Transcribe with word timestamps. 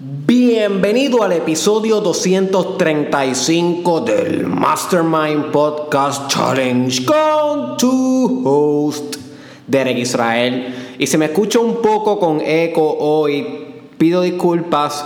Bienvenido 0.00 1.24
al 1.24 1.32
episodio 1.32 2.00
235 2.00 4.00
del 4.02 4.46
Mastermind 4.46 5.46
Podcast 5.46 6.30
Challenge 6.30 7.04
con 7.04 7.76
tu 7.76 8.42
host, 8.44 9.16
Derek 9.66 9.98
Israel. 9.98 10.94
Y 11.00 11.06
si 11.08 11.18
me 11.18 11.24
escucho 11.24 11.62
un 11.62 11.82
poco 11.82 12.20
con 12.20 12.40
eco 12.40 12.96
hoy, 13.00 13.44
pido 13.98 14.22
disculpas. 14.22 15.04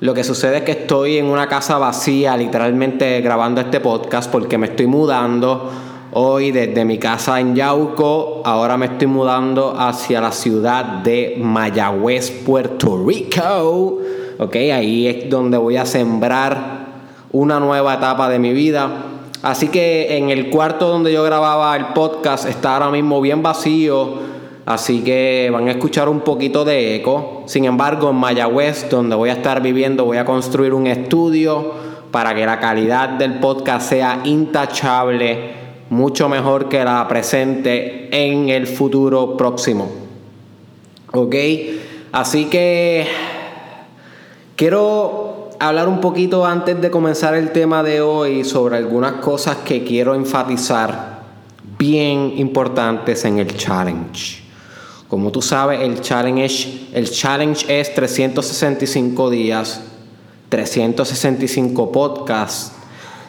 Lo 0.00 0.12
que 0.12 0.22
sucede 0.22 0.58
es 0.58 0.64
que 0.64 0.72
estoy 0.72 1.16
en 1.16 1.24
una 1.24 1.48
casa 1.48 1.78
vacía, 1.78 2.36
literalmente 2.36 3.22
grabando 3.22 3.62
este 3.62 3.80
podcast 3.80 4.30
porque 4.30 4.58
me 4.58 4.66
estoy 4.66 4.86
mudando 4.86 5.70
hoy 6.12 6.50
desde 6.50 6.84
mi 6.84 6.98
casa 6.98 7.40
en 7.40 7.56
Yauco. 7.56 8.42
Ahora 8.44 8.76
me 8.76 8.84
estoy 8.84 9.06
mudando 9.06 9.74
hacia 9.78 10.20
la 10.20 10.32
ciudad 10.32 10.84
de 10.84 11.38
Mayagüez, 11.40 12.30
Puerto 12.44 13.02
Rico. 13.02 14.00
Ok, 14.38 14.54
ahí 14.56 15.06
es 15.06 15.30
donde 15.30 15.56
voy 15.56 15.78
a 15.78 15.86
sembrar 15.86 16.86
una 17.32 17.58
nueva 17.58 17.94
etapa 17.94 18.28
de 18.28 18.38
mi 18.38 18.52
vida. 18.52 18.88
Así 19.42 19.68
que 19.68 20.18
en 20.18 20.28
el 20.28 20.50
cuarto 20.50 20.88
donde 20.88 21.12
yo 21.12 21.22
grababa 21.22 21.74
el 21.74 21.86
podcast 21.86 22.46
está 22.46 22.74
ahora 22.74 22.90
mismo 22.90 23.20
bien 23.22 23.42
vacío. 23.42 24.36
Así 24.66 25.02
que 25.02 25.48
van 25.50 25.68
a 25.68 25.70
escuchar 25.70 26.08
un 26.08 26.20
poquito 26.20 26.64
de 26.66 26.96
eco. 26.96 27.44
Sin 27.46 27.64
embargo, 27.64 28.10
en 28.10 28.16
Mayagüez, 28.16 28.90
donde 28.90 29.16
voy 29.16 29.30
a 29.30 29.34
estar 29.34 29.62
viviendo, 29.62 30.04
voy 30.04 30.18
a 30.18 30.24
construir 30.24 30.74
un 30.74 30.86
estudio 30.86 31.72
para 32.10 32.34
que 32.34 32.44
la 32.44 32.60
calidad 32.60 33.10
del 33.10 33.38
podcast 33.38 33.88
sea 33.88 34.20
intachable, 34.24 35.54
mucho 35.88 36.28
mejor 36.28 36.68
que 36.68 36.84
la 36.84 37.06
presente 37.08 38.08
en 38.10 38.48
el 38.50 38.66
futuro 38.66 39.36
próximo. 39.36 39.88
¿Ok? 41.12 41.34
Así 42.12 42.46
que 42.46 43.06
quiero 44.56 45.50
hablar 45.60 45.86
un 45.86 46.00
poquito 46.00 46.44
antes 46.46 46.80
de 46.80 46.90
comenzar 46.90 47.34
el 47.34 47.52
tema 47.52 47.82
de 47.82 48.00
hoy 48.00 48.42
sobre 48.42 48.76
algunas 48.76 49.20
cosas 49.20 49.58
que 49.58 49.84
quiero 49.84 50.14
enfatizar 50.14 51.20
bien 51.78 52.32
importantes 52.38 53.24
en 53.26 53.38
el 53.38 53.54
challenge. 53.54 54.42
Como 55.08 55.30
tú 55.30 55.42
sabes, 55.42 55.80
el 55.82 56.00
challenge, 56.00 56.88
el 56.92 57.10
challenge 57.10 57.66
es 57.68 57.94
365 57.94 59.30
días, 59.30 59.82
365 60.48 61.92
podcasts, 61.92 62.72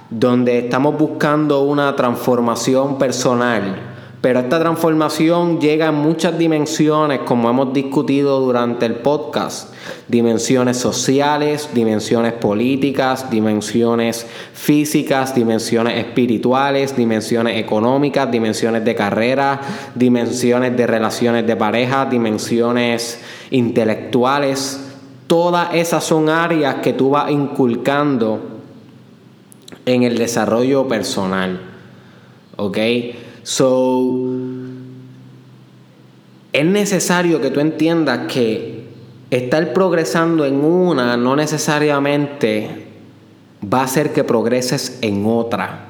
donde 0.10 0.60
estamos 0.60 0.98
buscando 0.98 1.62
una 1.62 1.96
transformación 1.96 2.98
personal 2.98 3.97
pero 4.20 4.40
esta 4.40 4.60
transformación 4.60 5.62
llega 5.62 5.88
en 5.88 5.96
muchas 5.96 6.38
dimensiones, 6.40 7.20
como 7.20 7.50
hemos 7.52 7.72
discutido 7.72 8.40
durante 8.40 8.88
el 8.88 8.96
podcast. 8.96 9.74
Dimensiones 10.08 10.78
sociales, 10.78 11.70
dimensiones 11.74 12.34
políticas, 12.34 13.30
dimensiones 13.30 14.26
físicas, 14.54 15.36
dimensiones 15.36 16.00
espirituales, 16.00 16.98
dimensiones 16.98 17.58
económicas, 17.58 18.32
dimensiones 18.32 18.84
de 18.84 18.96
carrera, 18.96 19.62
dimensiones 19.94 20.76
de 20.76 20.88
relaciones 20.88 21.46
de 21.46 21.56
pareja, 21.56 22.08
dimensiones 22.08 23.22
intelectuales. 23.52 24.84
Todas 25.28 25.76
esas 25.76 26.04
son 26.04 26.30
áreas 26.30 26.76
que 26.76 26.94
tú 26.94 27.12
vas 27.12 27.30
inculcando 27.30 28.42
en 29.86 30.02
el 30.02 30.18
desarrollo 30.18 30.88
personal. 30.88 31.62
¿Ok? 32.56 32.78
So, 33.48 34.26
es 36.52 36.66
necesario 36.66 37.40
que 37.40 37.50
tú 37.50 37.62
entiendas 37.62 38.28
que 38.28 38.90
estar 39.30 39.72
progresando 39.72 40.44
en 40.44 40.66
una 40.66 41.16
no 41.16 41.38
necesariamente 41.38 42.88
va 43.64 43.80
a 43.80 43.84
hacer 43.86 44.12
que 44.12 44.26
progreses 44.26 45.00
en 45.02 45.26
otra. 45.26 45.86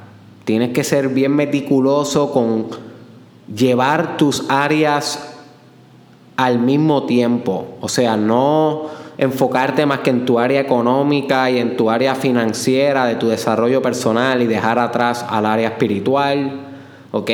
Tienes 0.45 0.69
que 0.71 0.83
ser 0.83 1.09
bien 1.09 1.35
meticuloso 1.35 2.31
con 2.31 2.67
llevar 3.51 4.17
tus 4.17 4.45
áreas 4.49 5.35
al 6.35 6.59
mismo 6.59 7.07
tiempo. 7.07 7.69
O 7.81 7.89
sea, 7.89 8.15
no 8.17 8.83
enfocarte 9.17 9.87
más 9.87 10.01
que 10.01 10.11
en 10.11 10.27
tu 10.27 10.37
área 10.37 10.61
económica 10.61 11.49
y 11.49 11.57
en 11.57 11.75
tu 11.75 11.89
área 11.89 12.13
financiera 12.13 13.07
de 13.07 13.15
tu 13.15 13.29
desarrollo 13.29 13.81
personal 13.81 14.43
y 14.43 14.45
dejar 14.45 14.77
atrás 14.77 15.25
al 15.27 15.47
área 15.47 15.69
espiritual 15.69 16.66
¿ok? 17.11 17.31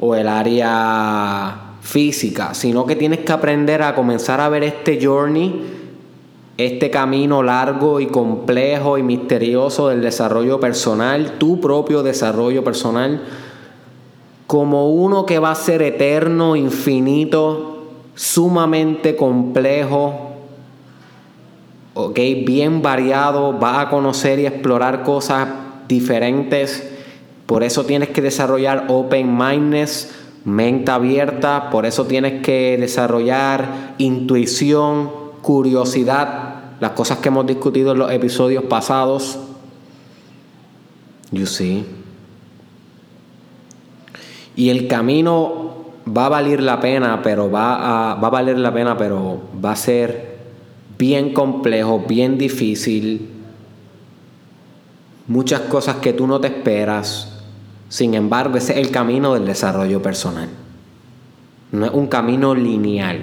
O 0.00 0.14
el 0.14 0.28
área 0.28 1.70
física, 1.80 2.54
sino 2.54 2.86
que 2.86 2.96
tienes 2.96 3.20
que 3.20 3.32
aprender 3.32 3.82
a 3.82 3.94
comenzar 3.94 4.40
a 4.40 4.48
ver 4.48 4.64
este 4.64 5.04
journey, 5.04 5.78
este 6.56 6.90
camino 6.90 7.42
largo 7.42 8.00
y 8.00 8.06
complejo 8.06 8.98
y 8.98 9.02
misterioso 9.02 9.88
del 9.88 10.02
desarrollo 10.02 10.60
personal, 10.60 11.38
tu 11.38 11.60
propio 11.60 12.02
desarrollo 12.02 12.62
personal, 12.62 13.22
como 14.46 14.90
uno 14.90 15.26
que 15.26 15.38
va 15.38 15.52
a 15.52 15.54
ser 15.54 15.80
eterno, 15.80 16.56
infinito, 16.56 17.86
sumamente 18.14 19.16
complejo, 19.16 20.32
ok, 21.94 22.18
bien 22.44 22.82
variado, 22.82 23.58
va 23.58 23.80
a 23.80 23.88
conocer 23.88 24.38
y 24.38 24.46
explorar 24.46 25.02
cosas 25.02 25.48
diferentes 25.88 26.89
por 27.50 27.64
eso 27.64 27.84
tienes 27.84 28.10
que 28.10 28.22
desarrollar 28.22 28.84
open 28.86 29.36
mindedness, 29.36 30.14
mente 30.44 30.92
abierta, 30.92 31.68
por 31.68 31.84
eso 31.84 32.06
tienes 32.06 32.42
que 32.42 32.76
desarrollar 32.78 33.96
intuición, 33.98 35.10
curiosidad, 35.42 36.76
las 36.78 36.92
cosas 36.92 37.18
que 37.18 37.26
hemos 37.26 37.46
discutido 37.46 37.90
en 37.90 37.98
los 37.98 38.12
episodios 38.12 38.62
pasados. 38.66 39.40
You 41.32 41.44
see. 41.44 41.84
Y 44.54 44.68
el 44.68 44.86
camino 44.86 45.86
va 46.06 46.26
a 46.26 46.28
valer 46.28 46.62
la 46.62 46.78
pena, 46.78 47.20
pero 47.20 47.50
va 47.50 48.12
a, 48.12 48.14
va 48.14 48.28
a 48.28 48.30
valer 48.30 48.58
la 48.58 48.72
pena, 48.72 48.96
pero 48.96 49.40
va 49.52 49.72
a 49.72 49.76
ser 49.76 50.38
bien 50.96 51.34
complejo, 51.34 52.04
bien 52.06 52.38
difícil. 52.38 53.28
Muchas 55.26 55.62
cosas 55.62 55.96
que 55.96 56.12
tú 56.12 56.28
no 56.28 56.40
te 56.40 56.46
esperas. 56.46 57.29
Sin 57.90 58.14
embargo, 58.14 58.56
ese 58.56 58.72
es 58.72 58.86
el 58.86 58.92
camino 58.92 59.34
del 59.34 59.44
desarrollo 59.44 60.00
personal. 60.00 60.48
No 61.72 61.86
es 61.86 61.92
un 61.92 62.06
camino 62.06 62.54
lineal. 62.54 63.18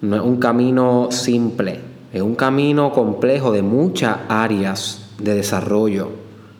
No 0.00 0.14
es 0.14 0.22
un 0.22 0.36
camino 0.36 1.08
simple. 1.10 1.80
Es 2.12 2.22
un 2.22 2.36
camino 2.36 2.92
complejo 2.92 3.50
de 3.50 3.62
muchas 3.62 4.18
áreas 4.28 5.10
de 5.18 5.34
desarrollo, 5.34 6.10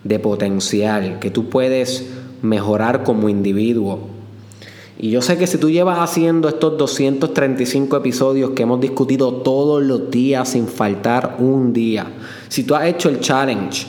de 0.02 0.18
potencial, 0.18 1.20
que 1.20 1.30
tú 1.30 1.48
puedes 1.48 2.10
mejorar 2.42 3.04
como 3.04 3.28
individuo. 3.28 4.08
Y 4.98 5.10
yo 5.10 5.22
sé 5.22 5.38
que 5.38 5.46
si 5.46 5.58
tú 5.58 5.70
llevas 5.70 6.00
haciendo 6.00 6.48
estos 6.48 6.76
235 6.76 7.96
episodios 7.96 8.50
que 8.50 8.64
hemos 8.64 8.80
discutido 8.80 9.34
todos 9.34 9.80
los 9.80 10.10
días 10.10 10.48
sin 10.48 10.66
faltar 10.66 11.36
un 11.38 11.72
día, 11.72 12.08
si 12.48 12.64
tú 12.64 12.74
has 12.74 12.86
hecho 12.86 13.08
el 13.08 13.20
challenge, 13.20 13.86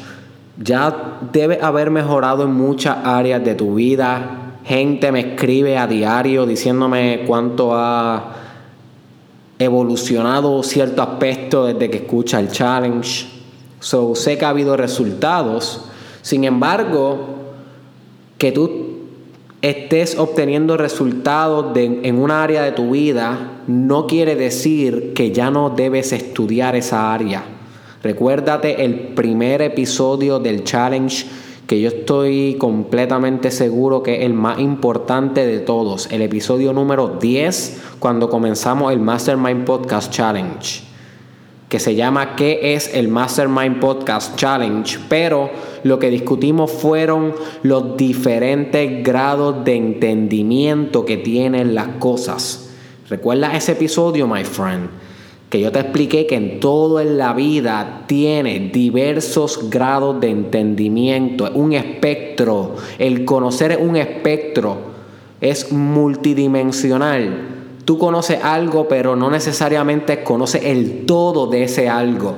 ya 0.58 1.20
debes 1.32 1.62
haber 1.62 1.92
mejorado 1.92 2.44
en 2.44 2.54
muchas 2.54 2.98
áreas 3.04 3.44
de 3.44 3.56
tu 3.56 3.76
vida. 3.76 4.60
Gente 4.64 5.12
me 5.12 5.20
escribe 5.20 5.78
a 5.78 5.88
diario 5.88 6.46
diciéndome 6.46 7.24
cuánto 7.28 7.74
ha 7.74 8.34
evolucionado 9.60 10.64
cierto 10.64 11.02
aspecto 11.02 11.66
desde 11.66 11.90
que 11.90 11.98
escucha 11.98 12.40
el 12.40 12.50
challenge. 12.50 13.28
So, 13.80 14.16
sé 14.16 14.38
que 14.38 14.46
ha 14.46 14.50
habido 14.50 14.76
resultados. 14.76 15.86
Sin 16.22 16.44
embargo, 16.44 17.36
que 18.38 18.52
tú 18.52 18.86
estés 19.62 20.18
obteniendo 20.18 20.78
resultados 20.78 21.76
en 21.76 22.20
una 22.20 22.44
área 22.44 22.64
de 22.64 22.72
tu 22.72 22.92
vida 22.92 23.52
no 23.68 24.06
quiere 24.06 24.36
decir 24.36 25.14
que 25.14 25.32
ya 25.32 25.50
no 25.50 25.72
debes 25.72 26.12
estudiar 26.14 26.76
esa 26.76 27.14
área. 27.14 27.55
Recuérdate 28.06 28.86
el 28.86 29.16
primer 29.16 29.64
episodio 29.64 30.38
del 30.38 30.64
challenge 30.64 31.26
que 31.66 31.82
yo 31.82 31.88
estoy 31.88 32.56
completamente 32.60 33.50
seguro 33.50 34.04
que 34.04 34.18
es 34.18 34.26
el 34.26 34.36
más 34.36 34.60
importante 34.60 35.44
de 35.44 35.58
todos, 35.58 36.12
el 36.12 36.22
episodio 36.22 36.72
número 36.72 37.18
10 37.20 37.82
cuando 37.98 38.30
comenzamos 38.30 38.94
el 38.94 39.00
Mastermind 39.00 39.66
Podcast 39.66 40.14
Challenge, 40.14 40.84
que 41.68 41.80
se 41.80 41.96
llama 41.96 42.36
¿Qué 42.36 42.76
es 42.76 42.94
el 42.94 43.08
Mastermind 43.08 43.80
Podcast 43.80 44.36
Challenge? 44.36 45.00
Pero 45.10 45.50
lo 45.82 45.98
que 45.98 46.12
discutimos 46.12 46.72
fueron 46.72 47.34
los 47.64 47.98
diferentes 47.98 49.04
grados 49.04 49.66
de 49.66 49.78
entendimiento 49.78 51.06
que 51.06 51.18
tienen 51.18 51.74
las 51.74 51.88
cosas. 51.98 52.70
¿Recuerdas 53.10 53.56
ese 53.56 53.72
episodio, 53.72 54.28
my 54.28 54.44
friend? 54.44 55.05
Que 55.50 55.60
yo 55.60 55.72
te 55.72 55.80
expliqué 55.80 56.26
que 56.26 56.36
en 56.36 56.60
todo 56.60 57.00
en 57.00 57.18
la 57.18 57.34
vida 57.34 58.04
tiene 58.08 58.72
diversos 58.74 59.70
grados 59.70 60.20
de 60.20 60.30
entendimiento, 60.30 61.50
un 61.54 61.74
espectro. 61.74 62.76
El 62.98 63.26
conocer 63.26 63.74
es 63.74 63.80
un 63.80 63.96
espectro, 63.96 64.78
es 65.42 65.72
multidimensional. 65.72 67.52
tú 67.86 68.00
conoces 68.00 68.44
algo, 68.44 68.88
pero 68.88 69.16
no 69.16 69.30
necesariamente 69.30 70.24
conoces 70.24 70.64
el 70.66 71.06
todo 71.06 71.46
de 71.46 71.64
ese 71.64 71.88
algo. 71.88 72.34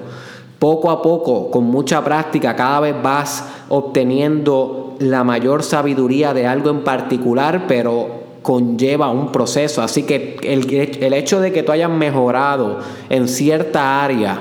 Poco 0.60 0.92
a 0.92 1.02
poco, 1.02 1.50
con 1.50 1.64
mucha 1.64 2.04
práctica, 2.04 2.56
cada 2.56 2.82
vez 2.82 2.96
vas 3.02 3.48
obteniendo 3.70 4.96
la 5.00 5.24
mayor 5.24 5.64
sabiduría 5.64 6.34
de 6.34 6.48
algo 6.48 6.70
en 6.70 6.84
particular, 6.84 7.66
pero 7.68 8.27
conlleva 8.48 9.10
un 9.10 9.34
proceso. 9.34 9.82
Así 9.82 10.04
que 10.04 10.38
el, 10.42 10.72
el 11.02 11.14
hecho 11.14 11.42
de 11.42 11.52
que 11.52 11.64
tú 11.64 11.74
hayas 11.74 11.90
mejorado 11.90 12.80
en 13.10 13.28
cierta 13.28 14.02
área, 14.02 14.40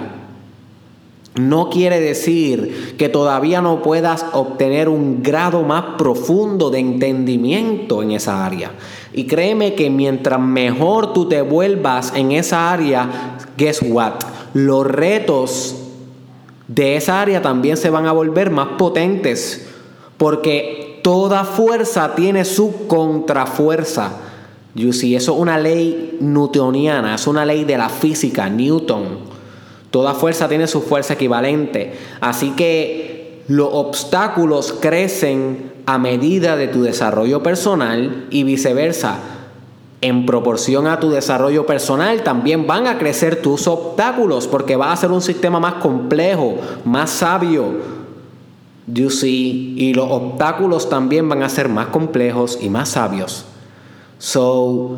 no 1.35 1.71
quiere 1.71 1.99
decir 1.99 2.95
que 2.97 3.09
todavía 3.09 3.61
no 3.63 3.83
puedas 3.83 4.25
obtener 4.33 4.89
un 4.89 5.25
grado 5.25 5.65
más 5.65 5.97
profundo 5.99 6.71
de 6.71 6.79
entendimiento 6.79 8.01
en 8.01 8.13
esa 8.13 8.47
área. 8.47 8.71
Y 9.13 9.25
créeme 9.25 9.75
que 9.75 9.91
mientras 9.91 10.39
mejor 10.39 11.13
tú 11.13 11.29
te 11.29 11.43
vuelvas 11.43 12.13
en 12.15 12.31
esa 12.31 12.73
área, 12.73 13.37
guess 13.59 13.83
what? 13.83 14.13
Los 14.55 14.87
retos 14.87 15.75
de 16.69 16.95
esa 16.95 17.21
área 17.21 17.43
también 17.43 17.77
se 17.77 17.91
van 17.91 18.07
a 18.07 18.13
volver 18.13 18.53
más 18.53 18.69
potentes. 18.79 19.67
Porque 20.17 20.86
toda 21.07 21.45
fuerza 21.45 22.17
tiene 22.17 22.45
su 22.45 22.89
contrafuerza. 22.89 24.11
You 24.75 24.91
eso 24.91 25.15
es 25.15 25.29
una 25.29 25.57
ley 25.57 26.19
newtoniana, 26.21 27.15
es 27.15 27.29
una 27.29 27.45
ley 27.45 27.63
de 27.63 27.79
la 27.79 27.89
física, 27.89 28.49
Newton. 28.49 29.19
Toda 29.93 30.15
fuerza 30.15 30.49
tiene 30.49 30.67
su 30.67 30.83
fuerza 30.83 31.15
equivalente. 31.15 31.93
Así 32.21 32.51
que 32.57 33.45
los 33.47 33.69
obstáculos 33.71 34.75
crecen 34.81 35.75
a 35.87 35.97
medida 35.97 36.57
de 36.57 36.67
tu 36.67 36.83
desarrollo 36.83 37.41
personal 37.41 38.27
y 38.31 38.43
viceversa. 38.43 39.21
En 40.01 40.27
proporción 40.27 40.89
a 40.89 40.99
tu 40.99 41.11
desarrollo 41.11 41.67
personal 41.67 42.25
también 42.25 42.67
van 42.67 42.89
a 42.89 42.99
crecer 42.99 43.41
tus 43.43 43.69
obstáculos 43.69 44.49
porque 44.49 44.75
va 44.75 44.91
a 44.91 44.97
ser 44.97 45.13
un 45.13 45.23
sistema 45.23 45.61
más 45.61 45.75
complejo, 45.75 46.57
más 46.85 47.11
sabio. 47.11 47.96
You 48.87 49.11
see, 49.11 49.75
y 49.77 49.95
los 49.95 50.09
obstáculos 50.11 50.89
también 50.89 51.29
van 51.29 51.43
a 51.43 51.49
ser 51.49 51.69
más 51.69 51.89
complejos 51.89 52.59
y 52.61 52.69
más 52.69 52.91
sabios. 52.91 53.47
So, 54.19 54.97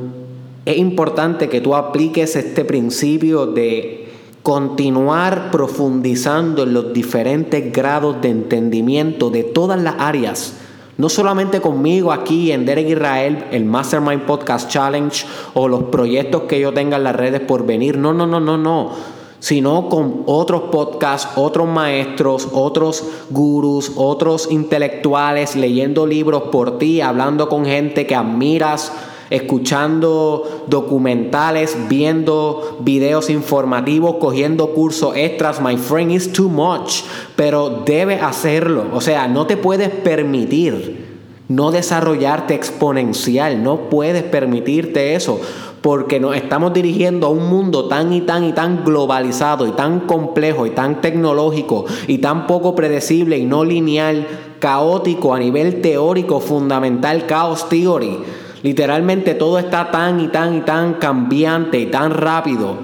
es 0.64 0.76
importante 0.76 1.48
que 1.48 1.62
tú 1.62 1.74
apliques 1.74 2.36
este 2.36 2.64
principio 2.64 3.46
de 3.46 4.08
continuar 4.42 5.50
profundizando 5.50 6.62
en 6.62 6.74
los 6.74 6.92
diferentes 6.92 7.72
grados 7.72 8.20
de 8.20 8.28
entendimiento 8.28 9.30
de 9.30 9.44
todas 9.44 9.80
las 9.80 9.96
áreas. 9.98 10.54
No 10.98 11.08
solamente 11.08 11.60
conmigo 11.60 12.12
aquí 12.12 12.52
en 12.52 12.66
Derek 12.66 12.88
Israel, 12.88 13.44
el 13.52 13.64
Mastermind 13.64 14.22
Podcast 14.22 14.68
Challenge 14.70 15.26
o 15.54 15.68
los 15.68 15.84
proyectos 15.84 16.42
que 16.42 16.60
yo 16.60 16.74
tenga 16.74 16.96
en 16.96 17.04
las 17.04 17.16
redes 17.16 17.40
por 17.40 17.64
venir. 17.64 17.96
No, 17.96 18.12
no, 18.12 18.26
no, 18.26 18.40
no, 18.40 18.58
no. 18.58 19.17
Sino 19.40 19.88
con 19.88 20.24
otros 20.26 20.62
podcasts, 20.72 21.28
otros 21.36 21.68
maestros, 21.68 22.48
otros 22.52 23.04
gurús, 23.30 23.92
otros 23.96 24.48
intelectuales, 24.50 25.54
leyendo 25.54 26.06
libros 26.06 26.44
por 26.50 26.78
ti, 26.78 27.00
hablando 27.00 27.48
con 27.48 27.64
gente 27.64 28.06
que 28.06 28.14
admiras 28.14 28.92
escuchando 29.30 30.64
documentales, 30.68 31.76
viendo 31.88 32.78
videos 32.80 33.30
informativos, 33.30 34.16
cogiendo 34.16 34.72
cursos 34.72 35.16
extras. 35.16 35.60
My 35.60 35.76
friend 35.76 36.12
is 36.12 36.32
too 36.32 36.48
much, 36.48 37.02
pero 37.36 37.82
debes 37.84 38.22
hacerlo. 38.22 38.86
O 38.92 39.00
sea, 39.00 39.28
no 39.28 39.46
te 39.46 39.56
puedes 39.56 39.90
permitir 39.90 41.06
no 41.48 41.70
desarrollarte 41.70 42.54
exponencial, 42.54 43.62
no 43.62 43.88
puedes 43.88 44.22
permitirte 44.22 45.14
eso, 45.14 45.40
porque 45.82 46.20
nos 46.20 46.36
estamos 46.36 46.72
dirigiendo 46.72 47.26
a 47.26 47.30
un 47.30 47.48
mundo 47.48 47.86
tan 47.86 48.12
y 48.12 48.20
tan 48.22 48.44
y 48.44 48.52
tan 48.52 48.84
globalizado 48.84 49.66
y 49.66 49.72
tan 49.72 50.00
complejo 50.00 50.66
y 50.66 50.70
tan 50.70 51.00
tecnológico 51.00 51.84
y 52.06 52.18
tan 52.18 52.46
poco 52.46 52.74
predecible 52.74 53.38
y 53.38 53.44
no 53.44 53.64
lineal, 53.64 54.26
caótico 54.58 55.34
a 55.34 55.38
nivel 55.38 55.80
teórico 55.80 56.40
fundamental, 56.40 57.26
chaos 57.26 57.68
theory 57.68 58.18
Literalmente 58.62 59.34
todo 59.34 59.58
está 59.58 59.90
tan 59.90 60.20
y 60.20 60.28
tan 60.28 60.56
y 60.56 60.60
tan 60.62 60.94
cambiante 60.94 61.78
y 61.78 61.86
tan 61.86 62.12
rápido. 62.12 62.76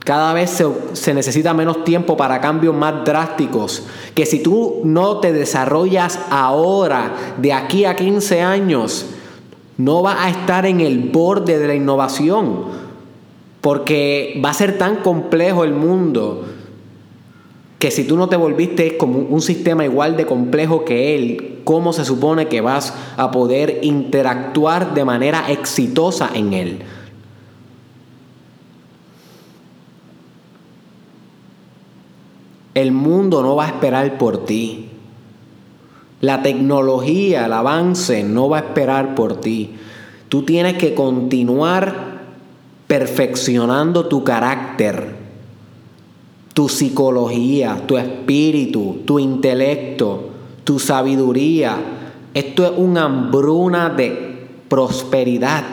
Cada 0.00 0.32
vez 0.32 0.62
se, 0.92 1.14
necesita 1.14 1.54
menos 1.54 1.84
tiempo 1.84 2.16
para 2.16 2.40
cambios 2.40 2.74
más 2.74 3.04
drásticos. 3.04 3.84
Que 4.14 4.26
si 4.26 4.42
tú 4.42 4.80
no 4.84 5.18
te 5.18 5.32
desarrollas 5.32 6.18
ahora, 6.28 7.14
de 7.38 7.52
aquí 7.52 7.84
a 7.84 7.96
15 7.96 8.42
años, 8.42 9.06
no 9.78 10.02
vas 10.02 10.16
a 10.18 10.30
estar 10.30 10.66
en 10.66 10.80
el 10.80 10.98
borde 11.10 11.58
de 11.58 11.68
la 11.68 11.74
innovación. 11.74 12.82
Porque 13.60 14.40
va 14.44 14.50
a 14.50 14.54
ser 14.54 14.76
tan 14.76 14.96
complejo 14.96 15.64
el 15.64 15.72
mundo 15.72 16.44
que 17.78 17.90
si 17.90 18.04
tú 18.04 18.16
no 18.16 18.28
te 18.28 18.36
volviste 18.36 18.96
como 18.96 19.18
un 19.18 19.42
sistema 19.42 19.84
igual 19.84 20.16
de 20.16 20.24
complejo 20.24 20.84
que 20.84 21.16
él, 21.16 21.62
¿cómo 21.64 21.92
se 21.92 22.04
supone 22.04 22.46
que 22.46 22.60
vas 22.60 22.94
a 23.16 23.32
poder 23.32 23.80
interactuar 23.82 24.94
de 24.94 25.04
manera 25.04 25.50
exitosa 25.50 26.30
en 26.32 26.52
él? 26.52 26.82
El 32.74 32.92
mundo 32.92 33.42
no 33.42 33.56
va 33.56 33.64
a 33.64 33.68
esperar 33.68 34.16
por 34.16 34.44
ti. 34.44 34.91
La 36.22 36.42
tecnología, 36.42 37.44
el 37.44 37.52
avance 37.52 38.24
no 38.24 38.48
va 38.48 38.56
a 38.56 38.60
esperar 38.60 39.14
por 39.14 39.40
ti. 39.40 39.74
Tú 40.30 40.44
tienes 40.44 40.78
que 40.78 40.94
continuar 40.94 42.22
perfeccionando 42.86 44.06
tu 44.06 44.24
carácter 44.24 45.22
tu 46.54 46.68
psicología, 46.68 47.82
tu 47.86 47.96
espíritu, 47.96 48.98
tu 49.06 49.18
intelecto, 49.18 50.30
tu 50.64 50.78
sabiduría. 50.78 51.76
Esto 52.34 52.64
es 52.64 52.72
una 52.76 53.04
hambruna 53.04 53.90
de 53.90 54.46
prosperidad, 54.68 55.64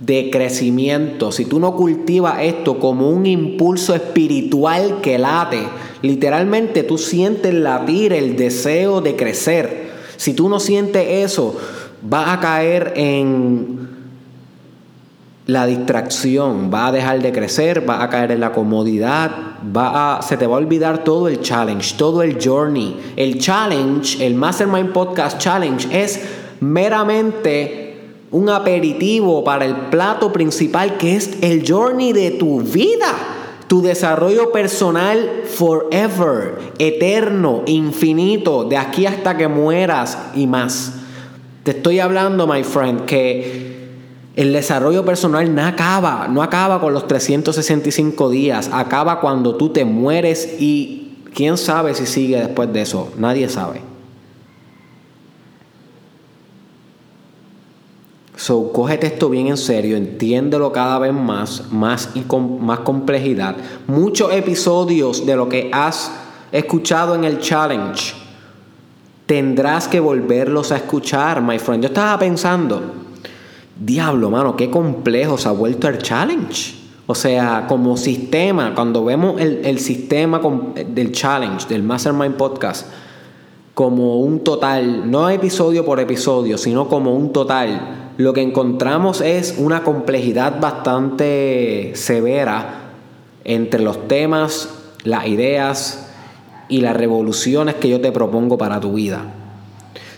de 0.00 0.30
crecimiento. 0.30 1.30
Si 1.30 1.44
tú 1.44 1.60
no 1.60 1.76
cultivas 1.76 2.42
esto 2.42 2.78
como 2.78 3.10
un 3.10 3.26
impulso 3.26 3.94
espiritual 3.94 5.00
que 5.00 5.18
late, 5.18 5.62
literalmente 6.02 6.82
tú 6.82 6.98
sientes 6.98 7.54
latir 7.54 8.12
el 8.12 8.36
deseo 8.36 9.00
de 9.00 9.16
crecer. 9.16 9.92
Si 10.16 10.34
tú 10.34 10.48
no 10.48 10.60
sientes 10.60 11.04
eso, 11.08 11.56
vas 12.02 12.28
a 12.28 12.40
caer 12.40 12.92
en 12.96 13.88
la 15.46 15.66
distracción, 15.66 16.70
va 16.72 16.88
a 16.88 16.92
dejar 16.92 17.20
de 17.20 17.32
crecer, 17.32 17.88
va 17.88 18.02
a 18.02 18.08
caer 18.08 18.32
en 18.32 18.40
la 18.40 18.52
comodidad, 18.52 19.30
va 19.76 20.18
a, 20.18 20.22
se 20.22 20.36
te 20.36 20.46
va 20.46 20.54
a 20.54 20.58
olvidar 20.58 21.02
todo 21.02 21.28
el 21.28 21.40
challenge, 21.40 21.96
todo 21.96 22.22
el 22.22 22.38
journey. 22.42 22.96
El 23.16 23.38
challenge, 23.38 24.24
el 24.24 24.34
Mastermind 24.34 24.92
Podcast 24.92 25.38
Challenge 25.38 25.88
es 25.90 26.20
meramente 26.60 27.82
un 28.30 28.48
aperitivo 28.48 29.42
para 29.42 29.64
el 29.64 29.74
plato 29.90 30.32
principal 30.32 30.96
que 30.96 31.16
es 31.16 31.30
el 31.42 31.64
journey 31.68 32.12
de 32.12 32.32
tu 32.32 32.60
vida. 32.60 33.41
Tu 33.66 33.82
desarrollo 33.82 34.52
personal 34.52 35.44
forever, 35.46 36.58
eterno, 36.78 37.62
infinito, 37.66 38.64
de 38.64 38.76
aquí 38.76 39.06
hasta 39.06 39.36
que 39.36 39.48
mueras 39.48 40.18
y 40.34 40.46
más. 40.46 40.94
Te 41.62 41.70
estoy 41.72 42.00
hablando, 42.00 42.46
my 42.46 42.64
friend, 42.64 43.04
que 43.04 43.72
el 44.34 44.52
desarrollo 44.52 45.04
personal 45.04 45.54
no 45.54 45.62
acaba, 45.62 46.26
no 46.28 46.42
acaba 46.42 46.80
con 46.80 46.92
los 46.92 47.06
365 47.06 48.30
días, 48.30 48.70
acaba 48.72 49.20
cuando 49.20 49.56
tú 49.56 49.68
te 49.68 49.84
mueres 49.84 50.56
y 50.58 51.18
quién 51.34 51.56
sabe 51.58 51.94
si 51.94 52.06
sigue 52.06 52.38
después 52.38 52.72
de 52.72 52.82
eso, 52.82 53.12
nadie 53.16 53.48
sabe. 53.48 53.91
So, 58.42 58.72
cógete 58.72 59.06
esto 59.06 59.28
bien 59.28 59.46
en 59.46 59.56
serio, 59.56 59.96
entiéndelo 59.96 60.72
cada 60.72 60.98
vez 60.98 61.12
más, 61.12 61.70
más 61.70 62.10
y 62.14 62.22
con 62.22 62.60
más 62.66 62.80
complejidad. 62.80 63.54
Muchos 63.86 64.32
episodios 64.32 65.24
de 65.24 65.36
lo 65.36 65.48
que 65.48 65.70
has 65.72 66.10
escuchado 66.50 67.14
en 67.14 67.22
el 67.22 67.38
challenge 67.38 68.14
tendrás 69.26 69.86
que 69.86 70.00
volverlos 70.00 70.72
a 70.72 70.76
escuchar, 70.78 71.40
my 71.40 71.56
friend. 71.60 71.84
Yo 71.84 71.86
estaba 71.90 72.18
pensando, 72.18 72.82
diablo, 73.78 74.28
mano, 74.28 74.56
qué 74.56 74.68
complejo 74.68 75.38
se 75.38 75.48
ha 75.48 75.52
vuelto 75.52 75.86
el 75.86 75.98
challenge. 75.98 76.74
O 77.06 77.14
sea, 77.14 77.66
como 77.68 77.96
sistema, 77.96 78.74
cuando 78.74 79.04
vemos 79.04 79.40
el, 79.40 79.78
sistema 79.78 80.40
del 80.88 81.12
challenge, 81.12 81.68
del 81.68 81.84
Mastermind 81.84 82.34
Podcast, 82.34 82.88
como 83.72 84.18
un 84.18 84.40
total, 84.40 85.08
no 85.08 85.30
episodio 85.30 85.84
por 85.84 86.00
episodio, 86.00 86.58
sino 86.58 86.88
como 86.88 87.14
un 87.14 87.32
total, 87.32 88.01
lo 88.16 88.32
que 88.32 88.42
encontramos 88.42 89.20
es 89.20 89.56
una 89.58 89.82
complejidad 89.82 90.60
bastante 90.60 91.92
severa 91.94 92.92
entre 93.44 93.82
los 93.82 94.08
temas, 94.08 94.68
las 95.04 95.26
ideas 95.26 96.10
y 96.68 96.80
las 96.80 96.96
revoluciones 96.96 97.74
que 97.76 97.88
yo 97.88 98.00
te 98.00 98.12
propongo 98.12 98.58
para 98.58 98.80
tu 98.80 98.94
vida. 98.94 99.24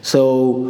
So, 0.03 0.61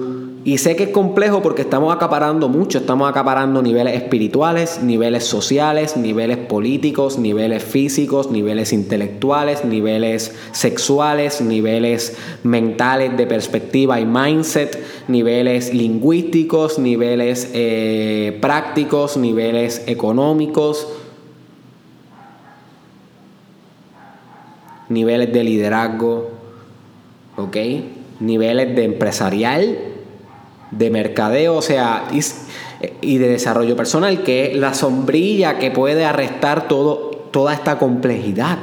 Y 0.46 0.58
sé 0.58 0.76
que 0.76 0.84
es 0.84 0.88
complejo 0.90 1.40
porque 1.40 1.62
estamos 1.62 1.94
acaparando 1.94 2.50
mucho, 2.50 2.76
estamos 2.76 3.08
acaparando 3.08 3.62
niveles 3.62 3.94
espirituales, 3.94 4.82
niveles 4.82 5.24
sociales, 5.24 5.96
niveles 5.96 6.36
políticos, 6.36 7.18
niveles 7.18 7.64
físicos, 7.64 8.30
niveles 8.30 8.74
intelectuales, 8.74 9.64
niveles 9.64 10.34
sexuales, 10.52 11.40
niveles 11.40 12.18
mentales 12.42 13.16
de 13.16 13.26
perspectiva 13.26 13.98
y 14.00 14.04
mindset, 14.04 14.78
niveles 15.08 15.72
lingüísticos, 15.72 16.78
niveles 16.78 17.50
eh, 17.54 18.36
prácticos, 18.42 19.16
niveles 19.16 19.82
económicos, 19.86 20.86
niveles 24.90 25.32
de 25.32 25.42
liderazgo, 25.42 26.32
¿ok? 27.38 27.56
Niveles 28.20 28.76
de 28.76 28.84
empresarial 28.84 29.93
de 30.76 30.90
mercadeo, 30.90 31.57
o 31.57 31.62
sea, 31.62 32.09
y, 33.00 33.19
de 33.19 33.28
desarrollo 33.28 33.76
personal, 33.76 34.23
que 34.23 34.52
es 34.52 34.57
la 34.57 34.75
sombrilla 34.75 35.59
que 35.59 35.71
puede 35.71 36.04
arrestar 36.04 36.69
todo, 36.69 36.97
toda 37.31 37.54
esta 37.54 37.78
complejidad. 37.78 38.59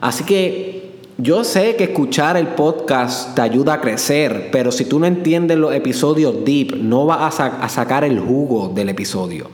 Así 0.00 0.24
que 0.24 0.92
yo 1.18 1.42
sé 1.44 1.76
que 1.76 1.84
escuchar 1.84 2.36
el 2.36 2.48
podcast 2.48 3.34
te 3.34 3.42
ayuda 3.42 3.74
a 3.74 3.80
crecer, 3.80 4.50
pero 4.52 4.70
si 4.70 4.84
tú 4.84 4.98
no 5.00 5.06
entiendes 5.06 5.58
los 5.58 5.74
episodios 5.74 6.44
deep, 6.44 6.76
no 6.76 7.06
vas 7.06 7.40
a, 7.40 7.46
a 7.46 7.68
sacar 7.68 8.04
el 8.04 8.20
jugo 8.20 8.68
del 8.68 8.88
episodio. 8.88 9.50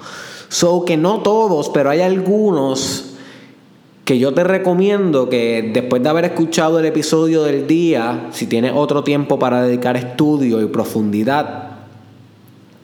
So 0.49 0.85
que 0.85 0.97
no 0.97 1.21
todos, 1.21 1.71
pero 1.71 1.91
hay 1.91 2.01
algunos 2.01 3.15
que 4.05 4.19
yo 4.19 4.35
te 4.35 4.45
recomiendo 4.45 5.31
que 5.31 5.71
después 5.73 6.03
de 6.03 6.09
haber 6.11 6.27
escuchado 6.27 6.79
el 6.79 6.85
episodio 6.85 7.43
del 7.43 7.67
día, 7.67 8.29
si 8.33 8.47
tienes 8.47 8.73
otro 8.75 9.03
tiempo 9.03 9.39
para 9.39 9.63
dedicar 9.63 9.97
estudio 9.97 10.61
y 10.61 10.67
profundidad, 10.67 11.64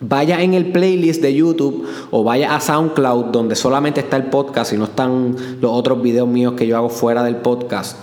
vaya 0.01 0.43
en 0.43 0.55
el 0.55 0.73
playlist 0.73 1.21
de 1.23 1.35
YouTube 1.35 1.87
o 2.11 2.25
vaya 2.25 2.55
a 2.55 2.61
SoundCloud 2.61 3.27
donde 3.27 3.55
solamente 3.55 4.01
está 4.01 4.17
el 4.17 4.25
podcast 4.25 4.73
y 4.73 4.77
no 4.77 4.85
están 4.85 5.37
los 5.61 5.71
otros 5.73 6.03
videos 6.03 6.29
míos 6.29 6.55
que 6.57 6.67
yo 6.67 6.77
hago 6.77 6.89
fuera 6.89 7.23
del 7.23 7.37
podcast 7.37 7.99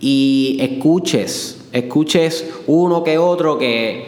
y 0.00 0.58
escuches, 0.60 1.68
escuches 1.72 2.50
uno 2.66 3.04
que 3.04 3.18
otro 3.18 3.58
que 3.58 4.06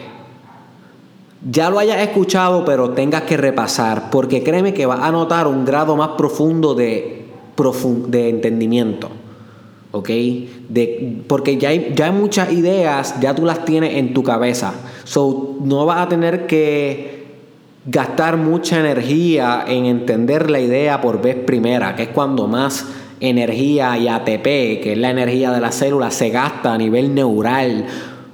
ya 1.49 1.69
lo 1.69 1.79
hayas 1.79 2.01
escuchado 2.01 2.65
pero 2.65 2.91
tengas 2.91 3.23
que 3.23 3.37
repasar 3.37 4.09
porque 4.09 4.43
créeme 4.43 4.73
que 4.73 4.85
vas 4.85 5.01
a 5.01 5.11
notar 5.11 5.47
un 5.47 5.65
grado 5.65 5.95
más 5.95 6.09
profundo 6.17 6.73
de, 6.73 7.25
de 8.07 8.29
entendimiento. 8.29 9.09
¿ok? 9.91 10.09
De, 10.69 11.23
porque 11.27 11.57
ya 11.57 11.69
hay, 11.69 11.93
ya 11.95 12.05
hay 12.05 12.11
muchas 12.11 12.51
ideas, 12.51 13.19
ya 13.19 13.33
tú 13.33 13.45
las 13.45 13.65
tienes 13.65 13.95
en 13.95 14.13
tu 14.13 14.23
cabeza. 14.23 14.73
So, 15.03 15.57
no 15.61 15.85
vas 15.85 16.05
a 16.05 16.09
tener 16.09 16.45
que 16.45 17.18
gastar 17.85 18.37
mucha 18.37 18.79
energía 18.79 19.63
en 19.67 19.85
entender 19.85 20.49
la 20.49 20.59
idea 20.59 21.01
por 21.01 21.21
vez 21.21 21.35
primera, 21.35 21.95
que 21.95 22.03
es 22.03 22.09
cuando 22.09 22.47
más 22.47 22.85
energía 23.19 23.97
y 23.97 24.07
ATP, 24.07 24.81
que 24.81 24.93
es 24.93 24.97
la 24.97 25.09
energía 25.09 25.51
de 25.51 25.61
la 25.61 25.71
célula, 25.71 26.11
se 26.11 26.29
gasta 26.29 26.73
a 26.73 26.77
nivel 26.77 27.13
neural, 27.13 27.85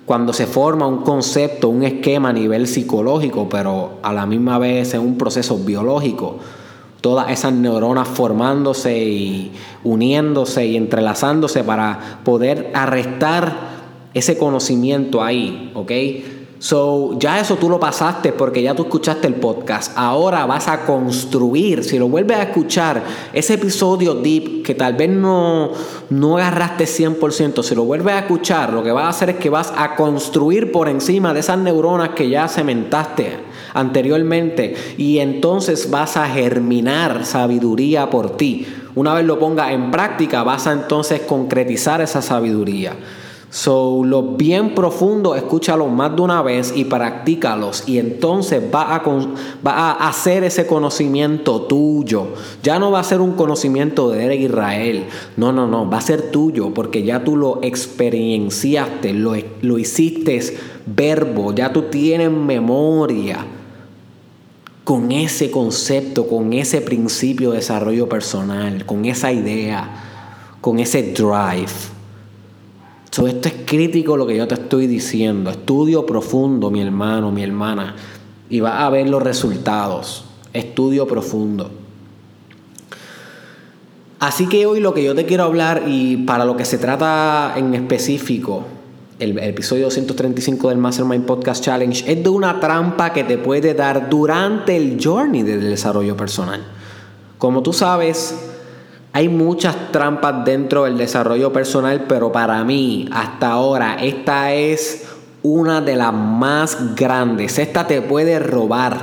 cuando 0.05 0.33
se 0.33 0.45
forma 0.45 0.87
un 0.87 0.99
concepto, 0.99 1.69
un 1.69 1.83
esquema 1.83 2.29
a 2.29 2.33
nivel 2.33 2.67
psicológico, 2.67 3.49
pero 3.49 3.93
a 4.03 4.13
la 4.13 4.25
misma 4.27 4.59
vez 4.59 4.93
en 4.93 5.01
un 5.01 5.17
proceso 5.17 5.57
biológico. 5.57 6.37
Todas 7.01 7.29
esas 7.31 7.53
neuronas 7.53 8.07
formándose 8.07 8.97
y 8.97 9.51
uniéndose 9.83 10.65
y 10.65 10.75
entrelazándose 10.75 11.63
para 11.63 12.19
poder 12.23 12.71
arrestar 12.73 13.75
ese 14.13 14.37
conocimiento 14.37 15.23
ahí, 15.23 15.71
¿ok? 15.73 15.91
So, 16.57 17.19
ya 17.19 17.39
eso 17.39 17.57
tú 17.57 17.69
lo 17.69 17.79
pasaste 17.79 18.31
porque 18.31 18.61
ya 18.61 18.73
tú 18.73 18.83
escuchaste 18.83 19.27
el 19.27 19.35
podcast. 19.35 19.91
Ahora 19.95 20.45
vas 20.45 20.69
a 20.69 20.85
construir, 20.85 21.83
si 21.83 21.99
lo 21.99 22.07
vuelves 22.07 22.37
a 22.37 22.43
escuchar, 22.43 23.03
ese 23.33 23.55
episodio 23.55 24.15
deep 24.15 24.63
que 24.63 24.73
tal 24.73 24.93
vez 24.93 25.09
no, 25.09 25.71
no 26.09 26.37
agarraste 26.37 26.85
100%, 26.85 27.61
si 27.61 27.75
lo 27.75 27.83
vuelves 27.83 28.15
a 28.15 28.19
escuchar, 28.19 28.71
lo 28.71 28.83
que 28.83 28.91
vas 28.93 29.03
a 29.03 29.09
hacer 29.09 29.31
es 29.31 29.35
que 29.35 29.49
vas 29.49 29.73
a 29.75 29.95
construir 29.95 30.71
por 30.71 30.87
encima 30.87 31.33
de 31.33 31.41
esas 31.41 31.57
neuronas 31.57 32.09
que 32.09 32.29
ya 32.29 32.47
cementaste 32.47 33.37
anteriormente 33.73 34.75
y 34.97 35.19
entonces 35.19 35.91
vas 35.91 36.15
a 36.15 36.27
germinar 36.27 37.25
sabiduría 37.25 38.09
por 38.09 38.37
ti. 38.37 38.65
Una 38.95 39.13
vez 39.13 39.25
lo 39.25 39.37
pongas 39.37 39.71
en 39.71 39.91
práctica, 39.91 40.43
vas 40.43 40.67
a 40.67 40.71
entonces 40.71 41.21
concretizar 41.21 41.99
esa 41.99 42.21
sabiduría. 42.21 42.93
So, 43.55 44.01
los 44.03 44.35
bien 44.35 44.75
profundos, 44.75 45.37
escúchalos 45.37 45.89
más 45.89 46.13
de 46.13 46.21
una 46.21 46.41
vez 46.41 46.73
y 46.75 46.83
practícalos. 46.83 47.85
Y 47.87 47.99
entonces 47.99 48.61
va 48.61 48.93
a, 48.93 49.01
va 49.65 49.71
a 49.91 50.09
hacer 50.09 50.43
ese 50.43 50.67
conocimiento 50.67 51.61
tuyo. 51.61 52.33
Ya 52.63 52.79
no 52.79 52.91
va 52.91 52.99
a 52.99 53.03
ser 53.05 53.21
un 53.21 53.31
conocimiento 53.31 54.09
de 54.09 54.35
Israel. 54.35 55.05
No, 55.37 55.53
no, 55.53 55.67
no. 55.67 55.89
Va 55.89 55.99
a 55.99 56.01
ser 56.01 56.31
tuyo 56.31 56.73
porque 56.73 57.03
ya 57.03 57.23
tú 57.23 57.37
lo 57.37 57.63
experienciaste, 57.63 59.13
lo, 59.13 59.35
lo 59.61 59.79
hiciste 59.79 60.41
verbo. 60.85 61.55
Ya 61.55 61.71
tú 61.71 61.83
tienes 61.83 62.31
memoria 62.31 63.37
con 64.83 65.13
ese 65.13 65.49
concepto, 65.49 66.27
con 66.27 66.51
ese 66.51 66.81
principio 66.81 67.51
de 67.51 67.59
desarrollo 67.59 68.09
personal, 68.09 68.85
con 68.85 69.05
esa 69.05 69.31
idea, 69.31 70.57
con 70.59 70.79
ese 70.79 71.13
drive 71.13 71.94
esto 73.23 73.47
es 73.47 73.55
crítico 73.65 74.17
lo 74.17 74.27
que 74.27 74.35
yo 74.35 74.47
te 74.47 74.55
estoy 74.55 74.87
diciendo. 74.87 75.49
Estudio 75.49 76.05
profundo, 76.05 76.69
mi 76.69 76.81
hermano, 76.81 77.31
mi 77.31 77.43
hermana. 77.43 77.95
Y 78.49 78.59
vas 78.59 78.81
a 78.81 78.89
ver 78.89 79.07
los 79.07 79.23
resultados. 79.23 80.25
Estudio 80.53 81.07
profundo. 81.07 81.71
Así 84.19 84.47
que 84.47 84.65
hoy 84.65 84.79
lo 84.79 84.93
que 84.93 85.03
yo 85.03 85.15
te 85.15 85.25
quiero 85.25 85.43
hablar 85.43 85.83
y 85.87 86.17
para 86.17 86.45
lo 86.45 86.57
que 86.57 86.65
se 86.65 86.77
trata 86.77 87.53
en 87.55 87.73
específico, 87.73 88.65
el, 89.19 89.37
el, 89.37 89.49
episodio 89.49 89.85
235 89.85 90.69
del 90.69 90.77
Mastermind 90.77 91.25
Podcast 91.25 91.63
Challenge, 91.63 92.11
es 92.11 92.23
de 92.23 92.29
una 92.29 92.59
trampa 92.59 93.13
que 93.13 93.23
te 93.23 93.37
puede 93.37 93.73
dar 93.73 94.09
durante 94.09 94.75
el 94.75 94.97
journey 95.01 95.43
del 95.43 95.61
desarrollo 95.61 96.17
personal. 96.17 96.65
Como 97.37 97.61
tú 97.61 97.71
sabes, 97.71 98.54
hay 99.15 99.29
muchas 99.29 99.93
trampas 99.93 100.43
dentro 100.43 100.83
del 100.83 100.97
desarrollo 100.97 101.53
personal, 101.53 102.03
pero 102.05 102.33
para 102.33 102.61
mí, 102.65 103.07
hasta 103.13 103.51
ahora, 103.51 103.95
esta 104.01 104.51
es 104.51 105.07
una 105.41 105.79
de 105.79 105.95
las 105.95 106.11
más 106.11 106.97
grandes. 106.97 107.57
Esta 107.57 107.87
te 107.87 108.01
puede 108.01 108.39
robar 108.39 108.99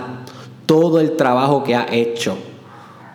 todo 0.66 1.00
el 1.00 1.16
trabajo 1.16 1.64
que 1.64 1.74
ha 1.74 1.86
hecho. 1.90 2.36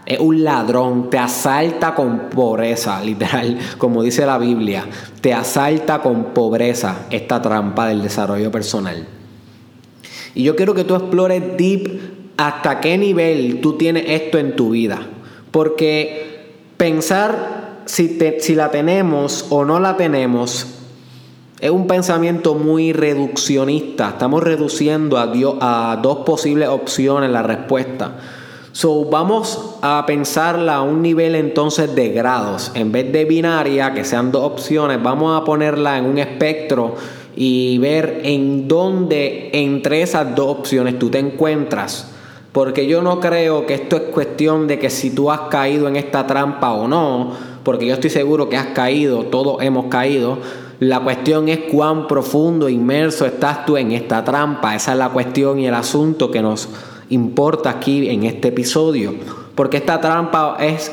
Es 0.08 0.20
un 0.20 0.44
ladrón, 0.44 1.12
te 1.12 1.20
asalta 1.20 1.94
con 1.94 2.30
pobreza, 2.32 3.00
literal, 3.06 3.60
como 3.78 4.02
dice 4.02 4.26
la 4.26 4.40
Biblia. 4.40 4.84
Te 5.22 5.36
asalta 5.36 6.02
con 6.02 6.34
pobreza 6.34 7.06
esta 7.12 7.40
trampa 7.44 7.90
del 7.90 8.02
desarrollo 8.02 8.50
personal. 8.50 9.06
Y 10.34 10.42
yo 10.42 10.56
quiero 10.56 10.74
que 10.74 10.84
tú 10.84 10.96
explores 10.96 11.44
deep 11.58 12.34
hasta 12.38 12.80
qué 12.80 12.98
nivel 12.98 13.62
tú 13.62 13.74
tienes 13.74 14.06
esto 14.08 14.40
en 14.40 14.56
tu 14.56 14.72
vida. 14.72 14.98
Porque 15.52 16.37
Pensar 16.78 17.82
si, 17.86 18.20
si 18.40 18.56
la 18.56 18.72
tenemos 18.72 19.48
o 19.50 19.66
no 19.66 19.80
la 19.80 19.98
tenemos 19.98 20.78
es 21.60 21.72
un 21.72 21.88
pensamiento 21.88 22.54
muy 22.54 22.94
reduccionista. 22.94 24.10
Estamos 24.10 24.44
reduciendo 24.44 25.18
a, 25.18 25.28
Dios, 25.28 25.56
a 25.60 26.00
dos 26.02 26.20
posibles 26.20 26.70
opciones 26.70 27.32
la 27.32 27.42
respuesta. 27.42 28.12
So, 28.74 29.06
vamos 29.06 29.78
a 29.82 30.04
pensarla 30.06 30.76
a 30.76 30.82
un 30.84 31.02
nivel 31.02 31.34
entonces 31.34 31.96
de 31.96 32.10
grados. 32.10 32.72
En 32.76 32.92
vez 32.92 33.12
de 33.12 33.26
binaria, 33.26 33.92
que 33.96 34.04
sean 34.04 34.32
dos 34.32 34.44
opciones, 34.44 35.02
vamos 35.02 35.36
a 35.36 35.44
ponerla 35.44 35.98
en 35.98 36.06
un 36.06 36.20
espectro 36.20 36.94
y 37.36 37.80
ver 37.80 38.22
en 38.24 38.68
dónde 38.68 39.50
entre 39.54 40.04
esas 40.04 40.36
dos 40.36 40.60
opciones 40.60 41.00
tú 41.00 41.10
te 41.10 41.18
encuentras. 41.18 42.12
Porque 42.58 42.88
yo 42.88 43.04
no 43.04 43.20
creo 43.20 43.68
que 43.68 43.76
esto 43.76 43.98
es 43.98 44.02
cuestión 44.02 44.66
de 44.66 44.80
que 44.80 44.90
si 44.90 45.12
tú 45.12 45.30
has 45.30 45.42
caído 45.42 45.88
en 45.88 45.96
esta 45.96 46.26
trampa 46.26 46.72
o 46.72 46.88
no, 46.88 47.34
porque 47.62 47.86
yo 47.86 47.94
estoy 47.94 48.10
seguro 48.10 48.50
que 48.50 48.58
has 48.58 48.70
caído, 48.70 49.26
todos 49.26 49.62
hemos 49.62 49.86
caído. 49.92 50.40
La 50.80 51.02
cuestión 51.02 51.50
es 51.50 51.60
cuán 51.72 52.08
profundo, 52.08 52.68
inmerso 52.68 53.28
estás 53.28 53.64
tú 53.64 53.78
en 53.78 53.92
esta 53.92 54.24
trampa. 54.24 54.76
Esa 54.76 54.94
es 54.94 54.98
la 54.98 55.10
cuestión 55.10 55.60
y 55.60 55.68
el 55.68 55.76
asunto 55.76 56.32
que 56.32 56.42
nos 56.42 56.70
importa 57.12 57.70
aquí 57.70 58.10
en 58.10 58.24
este 58.24 58.48
episodio. 58.48 59.14
Porque 59.54 59.78
esta 59.78 60.02
trampa 60.02 60.58
es 60.60 60.92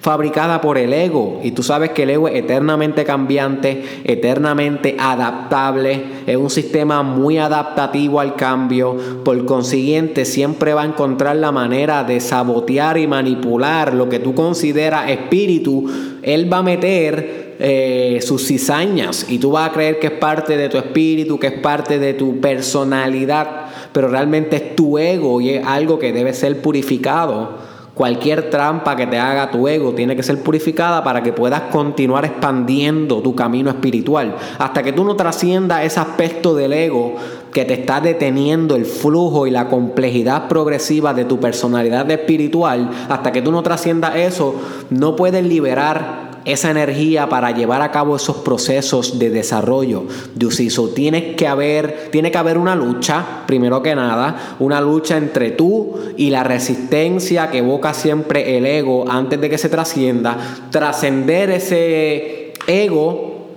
fabricada 0.00 0.60
por 0.60 0.78
el 0.78 0.92
ego. 0.92 1.40
Y 1.42 1.52
tú 1.52 1.62
sabes 1.62 1.90
que 1.90 2.04
el 2.04 2.10
ego 2.10 2.28
es 2.28 2.36
eternamente 2.36 3.04
cambiante, 3.04 3.84
eternamente 4.04 4.96
adaptable, 4.98 6.02
es 6.26 6.36
un 6.36 6.50
sistema 6.50 7.02
muy 7.02 7.38
adaptativo 7.38 8.20
al 8.20 8.36
cambio. 8.36 8.96
Por 9.24 9.44
consiguiente, 9.44 10.24
siempre 10.24 10.74
va 10.74 10.82
a 10.82 10.86
encontrar 10.86 11.36
la 11.36 11.52
manera 11.52 12.04
de 12.04 12.20
sabotear 12.20 12.98
y 12.98 13.06
manipular 13.06 13.94
lo 13.94 14.08
que 14.08 14.18
tú 14.18 14.34
consideras 14.34 15.10
espíritu. 15.10 15.90
Él 16.22 16.52
va 16.52 16.58
a 16.58 16.62
meter 16.62 17.56
eh, 17.58 18.18
sus 18.22 18.46
cizañas 18.46 19.26
y 19.28 19.38
tú 19.38 19.52
vas 19.52 19.70
a 19.70 19.72
creer 19.72 19.98
que 19.98 20.08
es 20.08 20.12
parte 20.12 20.56
de 20.56 20.68
tu 20.68 20.76
espíritu, 20.76 21.38
que 21.38 21.46
es 21.46 21.58
parte 21.60 21.98
de 21.98 22.14
tu 22.14 22.40
personalidad 22.40 23.66
pero 23.96 24.08
realmente 24.08 24.56
es 24.56 24.76
tu 24.76 24.98
ego 24.98 25.40
y 25.40 25.48
es 25.54 25.66
algo 25.66 25.98
que 25.98 26.12
debe 26.12 26.34
ser 26.34 26.60
purificado 26.60 27.75
Cualquier 27.96 28.50
trampa 28.50 28.94
que 28.94 29.06
te 29.06 29.18
haga 29.18 29.50
tu 29.50 29.66
ego 29.68 29.94
tiene 29.94 30.14
que 30.14 30.22
ser 30.22 30.42
purificada 30.42 31.02
para 31.02 31.22
que 31.22 31.32
puedas 31.32 31.62
continuar 31.72 32.26
expandiendo 32.26 33.22
tu 33.22 33.34
camino 33.34 33.70
espiritual. 33.70 34.36
Hasta 34.58 34.82
que 34.82 34.92
tú 34.92 35.02
no 35.02 35.16
trasciendas 35.16 35.82
ese 35.82 35.98
aspecto 35.98 36.54
del 36.54 36.74
ego 36.74 37.14
que 37.54 37.64
te 37.64 37.72
está 37.72 38.02
deteniendo 38.02 38.76
el 38.76 38.84
flujo 38.84 39.46
y 39.46 39.50
la 39.50 39.68
complejidad 39.68 40.46
progresiva 40.46 41.14
de 41.14 41.24
tu 41.24 41.40
personalidad 41.40 42.10
espiritual, 42.10 42.90
hasta 43.08 43.32
que 43.32 43.40
tú 43.40 43.50
no 43.50 43.62
trasciendas 43.62 44.14
eso, 44.16 44.56
no 44.90 45.16
puedes 45.16 45.42
liberar 45.46 46.25
esa 46.46 46.70
energía 46.70 47.28
para 47.28 47.50
llevar 47.50 47.82
a 47.82 47.90
cabo 47.90 48.14
esos 48.14 48.36
procesos 48.36 49.18
de 49.18 49.30
desarrollo 49.30 50.04
de 50.34 50.46
Usiso. 50.46 50.88
Tiene 50.90 51.34
que 51.34 51.48
haber, 51.48 52.08
tiene 52.12 52.30
que 52.30 52.38
haber 52.38 52.56
una 52.56 52.76
lucha, 52.76 53.42
primero 53.46 53.82
que 53.82 53.96
nada, 53.96 54.56
una 54.60 54.80
lucha 54.80 55.16
entre 55.16 55.50
tú 55.50 55.98
y 56.16 56.30
la 56.30 56.44
resistencia 56.44 57.50
que 57.50 57.58
evoca 57.58 57.92
siempre 57.92 58.56
el 58.56 58.64
ego 58.64 59.04
antes 59.08 59.40
de 59.40 59.50
que 59.50 59.58
se 59.58 59.68
trascienda, 59.68 60.38
trascender 60.70 61.50
ese 61.50 62.52
ego 62.68 63.48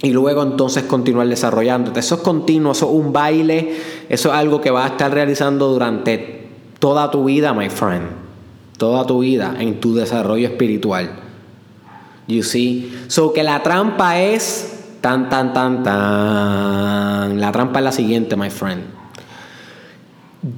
y 0.00 0.10
luego 0.10 0.42
entonces 0.42 0.84
continuar 0.84 1.28
desarrollándote. 1.28 2.00
Eso 2.00 2.14
es 2.14 2.20
continuo, 2.22 2.72
eso 2.72 2.86
es 2.86 2.92
un 2.94 3.12
baile, 3.12 3.74
eso 4.08 4.30
es 4.30 4.34
algo 4.34 4.62
que 4.62 4.70
vas 4.70 4.86
a 4.86 4.92
estar 4.94 5.12
realizando 5.12 5.68
durante 5.68 6.48
toda 6.78 7.10
tu 7.10 7.26
vida, 7.26 7.52
my 7.52 7.68
friend. 7.68 8.06
Toda 8.78 9.06
tu 9.06 9.20
vida 9.20 9.54
en 9.60 9.80
tu 9.80 9.94
desarrollo 9.94 10.48
espiritual. 10.48 11.21
You 12.26 12.42
see? 12.42 12.92
So 13.08 13.32
que 13.32 13.42
la 13.42 13.62
trampa 13.62 14.20
es 14.20 14.72
tan, 15.00 15.28
tan, 15.28 15.52
tan, 15.52 15.82
tan. 15.82 17.40
La 17.40 17.52
trampa 17.52 17.80
es 17.80 17.84
la 17.84 17.92
siguiente, 17.92 18.36
my 18.36 18.50
friend. 18.50 18.84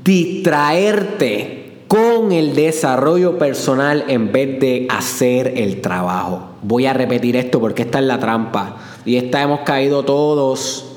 Distraerte 0.05 1.85
con 1.89 2.33
el 2.33 2.55
desarrollo 2.55 3.39
personal 3.39 4.05
en 4.09 4.33
vez 4.33 4.61
de 4.61 4.87
hacer 4.91 5.55
el 5.57 5.81
trabajo. 5.81 6.51
Voy 6.63 6.87
a 6.87 6.93
repetir 6.93 7.37
esto 7.37 7.61
porque 7.61 7.83
esta 7.83 7.99
es 7.99 8.05
la 8.05 8.19
trampa. 8.19 8.77
Y 9.05 9.17
esta 9.17 9.43
hemos 9.43 9.61
caído 9.61 10.05
todos. 10.05 10.91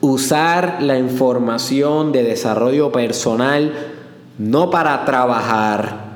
Usar 0.00 0.82
la 0.82 0.98
información 0.98 2.12
de 2.12 2.24
desarrollo 2.24 2.90
personal 2.90 3.72
no 4.38 4.70
para 4.70 5.04
trabajar, 5.04 6.09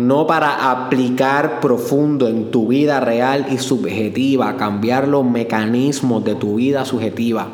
no 0.00 0.26
para 0.26 0.70
aplicar 0.70 1.60
profundo 1.60 2.26
en 2.26 2.50
tu 2.50 2.68
vida 2.68 3.00
real 3.00 3.46
y 3.50 3.58
subjetiva, 3.58 4.56
cambiar 4.56 5.06
los 5.06 5.24
mecanismos 5.24 6.24
de 6.24 6.34
tu 6.34 6.56
vida 6.56 6.84
subjetiva, 6.84 7.48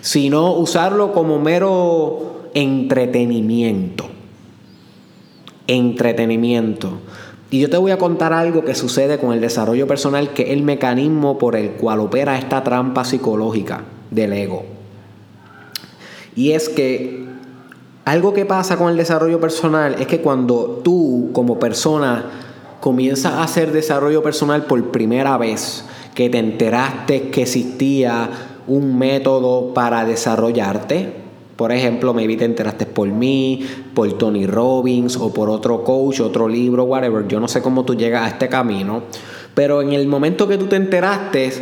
sino 0.00 0.52
usarlo 0.52 1.12
como 1.12 1.38
mero 1.38 2.50
entretenimiento. 2.54 4.06
Entretenimiento. 5.66 6.98
Y 7.50 7.60
yo 7.60 7.70
te 7.70 7.76
voy 7.76 7.92
a 7.92 7.98
contar 7.98 8.32
algo 8.32 8.64
que 8.64 8.74
sucede 8.74 9.18
con 9.18 9.32
el 9.32 9.40
desarrollo 9.40 9.86
personal, 9.86 10.32
que 10.34 10.42
es 10.42 10.50
el 10.50 10.62
mecanismo 10.62 11.38
por 11.38 11.54
el 11.56 11.70
cual 11.70 12.00
opera 12.00 12.36
esta 12.36 12.64
trampa 12.64 13.04
psicológica 13.04 13.84
del 14.10 14.32
ego. 14.32 14.64
Y 16.34 16.52
es 16.52 16.68
que 16.68 17.23
algo 18.04 18.34
que 18.34 18.44
pasa 18.44 18.76
con 18.76 18.90
el 18.90 18.96
desarrollo 18.96 19.40
personal 19.40 19.96
es 19.98 20.06
que 20.06 20.20
cuando 20.20 20.80
tú 20.84 21.30
como 21.32 21.58
persona 21.58 22.24
comienzas 22.80 23.32
a 23.32 23.42
hacer 23.42 23.72
desarrollo 23.72 24.22
personal 24.22 24.64
por 24.64 24.90
primera 24.90 25.38
vez, 25.38 25.84
que 26.14 26.28
te 26.28 26.38
enteraste 26.38 27.30
que 27.30 27.42
existía 27.42 28.28
un 28.66 28.98
método 28.98 29.72
para 29.72 30.04
desarrollarte, 30.04 31.24
por 31.56 31.70
ejemplo, 31.72 32.12
maybe 32.12 32.36
te 32.36 32.44
enteraste 32.44 32.84
por 32.84 33.08
mí, 33.08 33.64
por 33.94 34.12
Tony 34.14 34.46
Robbins 34.46 35.16
o 35.16 35.32
por 35.32 35.48
otro 35.48 35.84
coach, 35.84 36.20
otro 36.20 36.48
libro, 36.48 36.84
whatever. 36.84 37.26
Yo 37.28 37.38
no 37.38 37.46
sé 37.46 37.62
cómo 37.62 37.84
tú 37.84 37.94
llegas 37.94 38.24
a 38.24 38.28
este 38.28 38.48
camino. 38.48 39.04
Pero 39.54 39.80
en 39.80 39.92
el 39.92 40.08
momento 40.08 40.48
que 40.48 40.58
tú 40.58 40.66
te 40.66 40.76
enteraste, 40.76 41.52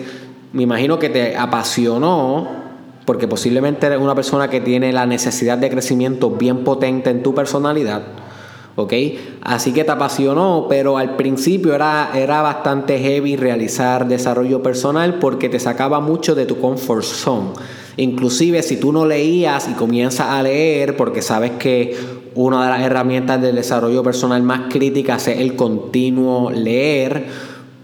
me 0.55 0.63
imagino 0.63 0.99
que 0.99 1.11
te 1.11 1.37
apasionó 1.37 2.62
porque 3.05 3.29
posiblemente 3.29 3.87
eres 3.87 4.01
una 4.01 4.15
persona 4.15 4.49
que 4.49 4.61
tiene 4.61 4.93
la 4.93 5.07
necesidad 5.07 5.59
de 5.59 5.71
crecimiento 5.71 6.31
bien 6.31 6.65
potente 6.65 7.11
en 7.11 7.23
tu 7.23 7.35
personalidad, 7.35 8.03
¿ok? 8.77 8.93
Así 9.43 9.73
que 9.73 9.85
te 9.85 9.91
apasionó, 9.91 10.67
pero 10.69 10.99
al 10.99 11.17
principio 11.17 11.75
era, 11.75 12.11
era 12.15 12.43
bastante 12.43 12.99
heavy 12.99 13.37
realizar 13.37 14.07
desarrollo 14.07 14.63
personal 14.63 15.19
porque 15.19 15.49
te 15.49 15.59
sacaba 15.59 16.01
mucho 16.01 16.35
de 16.35 16.47
tu 16.47 16.61
comfort 16.61 17.05
zone. 17.05 17.51
Inclusive 17.97 18.63
si 18.63 18.77
tú 18.77 18.93
no 18.93 19.05
leías 19.05 19.69
y 19.69 19.73
comienzas 19.73 20.29
a 20.29 20.43
leer, 20.43 20.97
porque 20.97 21.21
sabes 21.21 21.53
que 21.53 21.95
una 22.35 22.65
de 22.65 22.71
las 22.71 22.81
herramientas 22.81 23.43
del 23.43 23.57
desarrollo 23.57 24.03
personal 24.03 24.43
más 24.43 24.73
críticas 24.73 25.29
es 25.29 25.39
el 25.39 25.55
continuo 25.57 26.51
leer, 26.51 27.27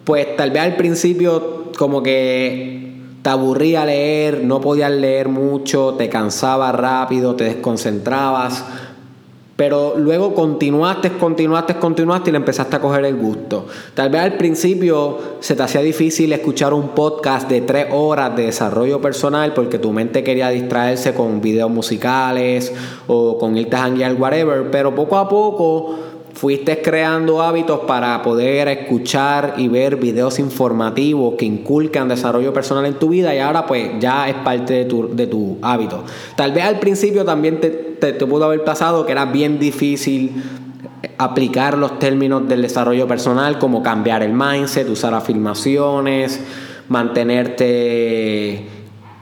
pues 0.05 0.37
tal 0.37 0.51
vez 0.51 0.63
al 0.63 0.77
principio 0.77 1.73
como 1.77 2.03
que 2.03 2.88
te 3.29 3.33
aburría 3.33 3.85
leer, 3.85 4.43
no 4.43 4.59
podías 4.59 4.91
leer 4.91 5.29
mucho, 5.29 5.97
te 5.99 6.09
cansaba 6.09 6.73
rápido, 6.73 7.37
te 7.37 7.45
desconcentrabas. 7.45 8.65
Pero 9.55 9.99
luego 9.99 10.33
continuaste, 10.33 11.13
continuaste, 11.13 11.75
continuaste 11.75 12.31
y 12.31 12.33
le 12.33 12.39
empezaste 12.39 12.77
a 12.77 12.81
coger 12.81 13.05
el 13.05 13.17
gusto. 13.17 13.67
Tal 13.93 14.09
vez 14.09 14.23
al 14.23 14.39
principio 14.39 15.19
se 15.41 15.55
te 15.55 15.63
hacía 15.63 15.83
difícil 15.83 16.33
escuchar 16.33 16.73
un 16.73 16.95
podcast 16.95 17.51
de 17.51 17.61
tres 17.61 17.89
horas 17.91 18.35
de 18.35 18.47
desarrollo 18.47 18.99
personal 19.03 19.53
porque 19.53 19.79
tu 19.79 19.93
mente 19.93 20.25
quería 20.25 20.49
distraerse 20.49 21.13
con 21.13 21.43
videos 21.43 21.71
musicales 21.71 22.73
o 23.09 23.37
con 23.37 23.59
irte 23.59 23.77
a 23.77 23.85
hanguear, 23.85 24.15
whatever. 24.15 24.71
Pero 24.71 24.95
poco 24.95 25.19
a 25.19 25.29
poco 25.29 25.99
fuiste 26.39 26.81
creando 26.83 27.43
hábitos 27.43 27.81
para 27.81 28.23
poder 28.23 28.69
escuchar 28.69 29.55
y 29.57 29.67
ver 29.67 29.97
videos 29.97 30.39
informativos 30.39 31.35
que 31.35 31.45
inculcan 31.45 32.07
desarrollo 32.07 32.53
personal 32.53 32.87
en 32.87 32.95
tu 32.95 33.09
vida 33.09 33.35
y 33.35 33.41
ahora 33.41 33.67
pues 33.67 33.91
ya 33.99 34.29
es 34.29 34.37
parte 34.37 34.75
de 34.75 34.85
tu, 34.85 35.17
de 35.17 35.27
tu 35.27 35.59
hábito. 35.63 36.05
Tal 36.37 36.53
vez 36.53 36.63
al 36.63 36.79
principio 36.79 37.25
también 37.25 37.59
te, 37.61 37.71
te, 37.71 38.13
pudo 38.25 38.45
haber 38.45 38.63
pasado 38.63 39.05
que 39.05 39.11
era 39.11 39.25
bien 39.25 39.59
difícil 39.59 40.41
aplicar 41.19 41.77
los 41.77 41.99
términos 41.99 42.49
del 42.49 42.63
desarrollo 42.63 43.09
personal 43.09 43.59
como 43.59 43.83
cambiar 43.83 44.23
el 44.23 44.33
mindset, 44.33 44.89
usar 44.89 45.15
afirmaciones, 45.15 46.41
mantenerte 46.89 48.65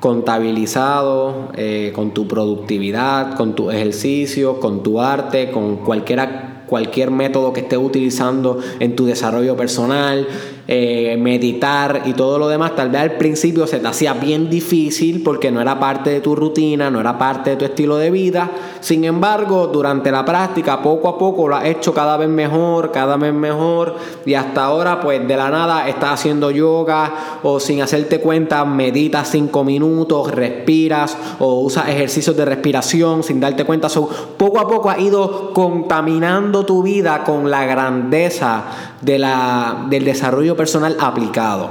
contabilizado 0.00 1.48
eh, 1.54 1.92
con 1.94 2.10
tu 2.10 2.28
productividad, 2.28 3.36
con 3.36 3.54
tu 3.54 3.70
ejercicio, 3.70 4.60
con 4.60 4.82
tu 4.82 5.00
arte, 5.00 5.50
con 5.50 5.76
cualquier 5.76 6.20
cualquier 6.66 7.10
método 7.10 7.52
que 7.52 7.60
estés 7.60 7.78
utilizando 7.78 8.58
en 8.80 8.96
tu 8.96 9.06
desarrollo 9.06 9.56
personal, 9.56 10.26
eh, 10.68 11.16
meditar 11.16 12.02
y 12.06 12.12
todo 12.14 12.40
lo 12.40 12.48
demás, 12.48 12.74
tal 12.74 12.90
vez 12.90 13.00
al 13.00 13.12
principio 13.12 13.68
se 13.68 13.78
te 13.78 13.86
hacía 13.86 14.14
bien 14.14 14.50
difícil 14.50 15.22
porque 15.22 15.52
no 15.52 15.60
era 15.60 15.78
parte 15.78 16.10
de 16.10 16.20
tu 16.20 16.34
rutina, 16.34 16.90
no 16.90 16.98
era 16.98 17.16
parte 17.16 17.50
de 17.50 17.56
tu 17.56 17.64
estilo 17.66 17.96
de 17.98 18.10
vida. 18.10 18.50
Sin 18.80 19.04
embargo, 19.04 19.68
durante 19.68 20.10
la 20.10 20.24
práctica, 20.24 20.82
poco 20.82 21.08
a 21.08 21.16
poco 21.18 21.46
lo 21.46 21.54
has 21.54 21.66
hecho 21.66 21.94
cada 21.94 22.16
vez 22.16 22.28
mejor, 22.28 22.90
cada 22.90 23.16
vez 23.16 23.32
mejor 23.32 23.94
y 24.24 24.34
hasta 24.34 24.64
ahora 24.64 25.00
pues 25.00 25.26
de 25.28 25.36
la 25.36 25.50
nada 25.50 25.88
estás 25.88 26.14
haciendo 26.14 26.50
yoga 26.50 27.38
o 27.44 27.60
sin 27.60 27.80
hacerte 27.80 28.20
cuenta 28.20 28.64
meditas 28.64 29.30
cinco 29.30 29.62
minutos, 29.62 30.32
respiras 30.32 31.16
o 31.38 31.60
usas 31.60 31.88
ejercicios 31.88 32.36
de 32.36 32.44
respiración 32.44 33.22
sin 33.22 33.38
darte 33.38 33.64
cuenta. 33.64 33.88
poco 34.36 34.58
a 34.58 34.66
poco 34.66 34.90
has 34.90 34.98
ido 34.98 35.52
contaminando 35.52 36.66
tu 36.66 36.82
vida 36.82 37.22
con 37.22 37.52
la 37.52 37.64
grandeza 37.66 38.64
de 39.00 39.18
la, 39.18 39.86
del 39.88 40.04
desarrollo 40.04 40.56
personal 40.56 40.96
aplicado. 41.00 41.70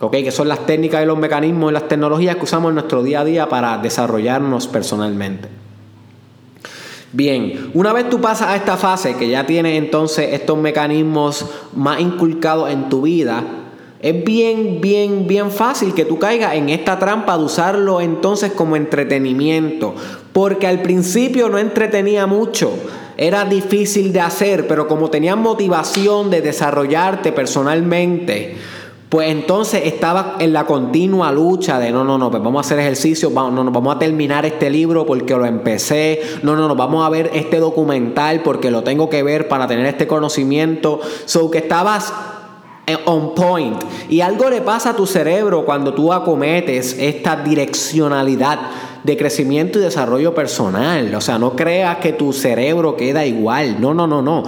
¿Ok? 0.00 0.12
Que 0.12 0.30
son 0.30 0.48
las 0.48 0.66
técnicas 0.66 1.02
y 1.02 1.06
los 1.06 1.18
mecanismos 1.18 1.70
y 1.70 1.74
las 1.74 1.88
tecnologías 1.88 2.36
que 2.36 2.44
usamos 2.44 2.70
en 2.70 2.76
nuestro 2.76 3.02
día 3.02 3.20
a 3.20 3.24
día 3.24 3.48
para 3.48 3.78
desarrollarnos 3.78 4.66
personalmente. 4.66 5.48
Bien, 7.12 7.72
una 7.74 7.92
vez 7.92 8.08
tú 8.08 8.20
pasas 8.20 8.48
a 8.48 8.56
esta 8.56 8.76
fase 8.76 9.16
que 9.16 9.28
ya 9.28 9.44
tienes 9.44 9.76
entonces 9.76 10.32
estos 10.32 10.56
mecanismos 10.56 11.44
más 11.74 12.00
inculcados 12.00 12.70
en 12.70 12.88
tu 12.88 13.02
vida, 13.02 13.42
es 14.00 14.24
bien, 14.24 14.80
bien, 14.80 15.26
bien 15.26 15.50
fácil 15.50 15.92
que 15.92 16.04
tú 16.04 16.18
caigas 16.18 16.54
en 16.54 16.70
esta 16.70 16.98
trampa 16.98 17.36
de 17.36 17.44
usarlo 17.44 18.00
entonces 18.00 18.52
como 18.52 18.76
entretenimiento, 18.76 19.94
porque 20.32 20.68
al 20.68 20.82
principio 20.82 21.48
no 21.48 21.58
entretenía 21.58 22.26
mucho 22.26 22.72
era 23.20 23.44
difícil 23.44 24.14
de 24.14 24.20
hacer, 24.22 24.66
pero 24.66 24.88
como 24.88 25.10
tenías 25.10 25.36
motivación 25.36 26.30
de 26.30 26.40
desarrollarte 26.40 27.32
personalmente, 27.32 28.56
pues 29.10 29.28
entonces 29.28 29.82
estaba 29.84 30.36
en 30.38 30.54
la 30.54 30.64
continua 30.64 31.30
lucha 31.30 31.78
de 31.78 31.92
no, 31.92 32.02
no, 32.02 32.16
no, 32.16 32.30
pues 32.30 32.42
vamos 32.42 32.64
a 32.64 32.66
hacer 32.66 32.78
ejercicio, 32.78 33.28
no, 33.28 33.50
no, 33.50 33.70
vamos 33.70 33.94
a 33.94 33.98
terminar 33.98 34.46
este 34.46 34.70
libro 34.70 35.04
porque 35.04 35.36
lo 35.36 35.44
empecé, 35.44 36.22
no, 36.42 36.56
no, 36.56 36.66
no, 36.66 36.74
vamos 36.74 37.04
a 37.04 37.10
ver 37.10 37.30
este 37.34 37.58
documental 37.58 38.40
porque 38.42 38.70
lo 38.70 38.84
tengo 38.84 39.10
que 39.10 39.22
ver 39.22 39.48
para 39.48 39.66
tener 39.66 39.84
este 39.84 40.06
conocimiento. 40.06 41.00
So 41.26 41.50
que 41.50 41.58
estabas 41.58 42.14
eh, 42.86 42.96
on 43.04 43.34
point. 43.34 43.84
Y 44.08 44.22
algo 44.22 44.48
le 44.48 44.62
pasa 44.62 44.90
a 44.90 44.96
tu 44.96 45.06
cerebro 45.06 45.66
cuando 45.66 45.92
tú 45.92 46.10
acometes 46.10 46.96
esta 46.98 47.36
direccionalidad 47.36 48.60
de 49.04 49.16
crecimiento 49.16 49.78
y 49.78 49.82
desarrollo 49.82 50.34
personal. 50.34 51.14
O 51.14 51.20
sea, 51.20 51.38
no 51.38 51.56
creas 51.56 51.98
que 51.98 52.12
tu 52.12 52.32
cerebro 52.32 52.96
queda 52.96 53.26
igual. 53.26 53.80
No, 53.80 53.94
no, 53.94 54.06
no, 54.06 54.22
no 54.22 54.44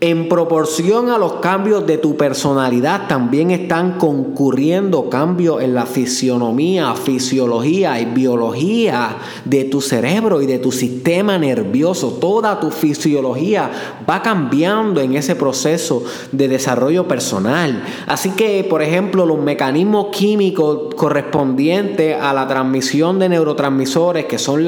en 0.00 0.28
proporción 0.28 1.08
a 1.08 1.16
los 1.16 1.34
cambios 1.34 1.86
de 1.86 1.96
tu 1.96 2.18
personalidad, 2.18 3.08
también 3.08 3.50
están 3.50 3.92
concurriendo 3.92 5.08
cambios 5.08 5.62
en 5.62 5.74
la 5.74 5.86
fisionomía, 5.86 6.94
fisiología 6.94 7.98
y 7.98 8.04
biología 8.04 9.16
de 9.46 9.64
tu 9.64 9.80
cerebro 9.80 10.42
y 10.42 10.46
de 10.46 10.58
tu 10.58 10.70
sistema 10.70 11.38
nervioso. 11.38 12.18
Toda 12.20 12.60
tu 12.60 12.70
fisiología 12.70 13.70
va 14.08 14.20
cambiando 14.20 15.00
en 15.00 15.14
ese 15.14 15.34
proceso 15.34 16.04
de 16.30 16.48
desarrollo 16.48 17.08
personal. 17.08 17.82
Así 18.06 18.32
que, 18.32 18.64
por 18.68 18.82
ejemplo, 18.82 19.24
los 19.24 19.38
mecanismos 19.38 20.08
químicos 20.12 20.94
correspondientes 20.94 22.20
a 22.20 22.34
la 22.34 22.46
transmisión 22.46 23.18
de 23.18 23.30
neurotransmisores, 23.30 24.26
que 24.26 24.38
son 24.38 24.66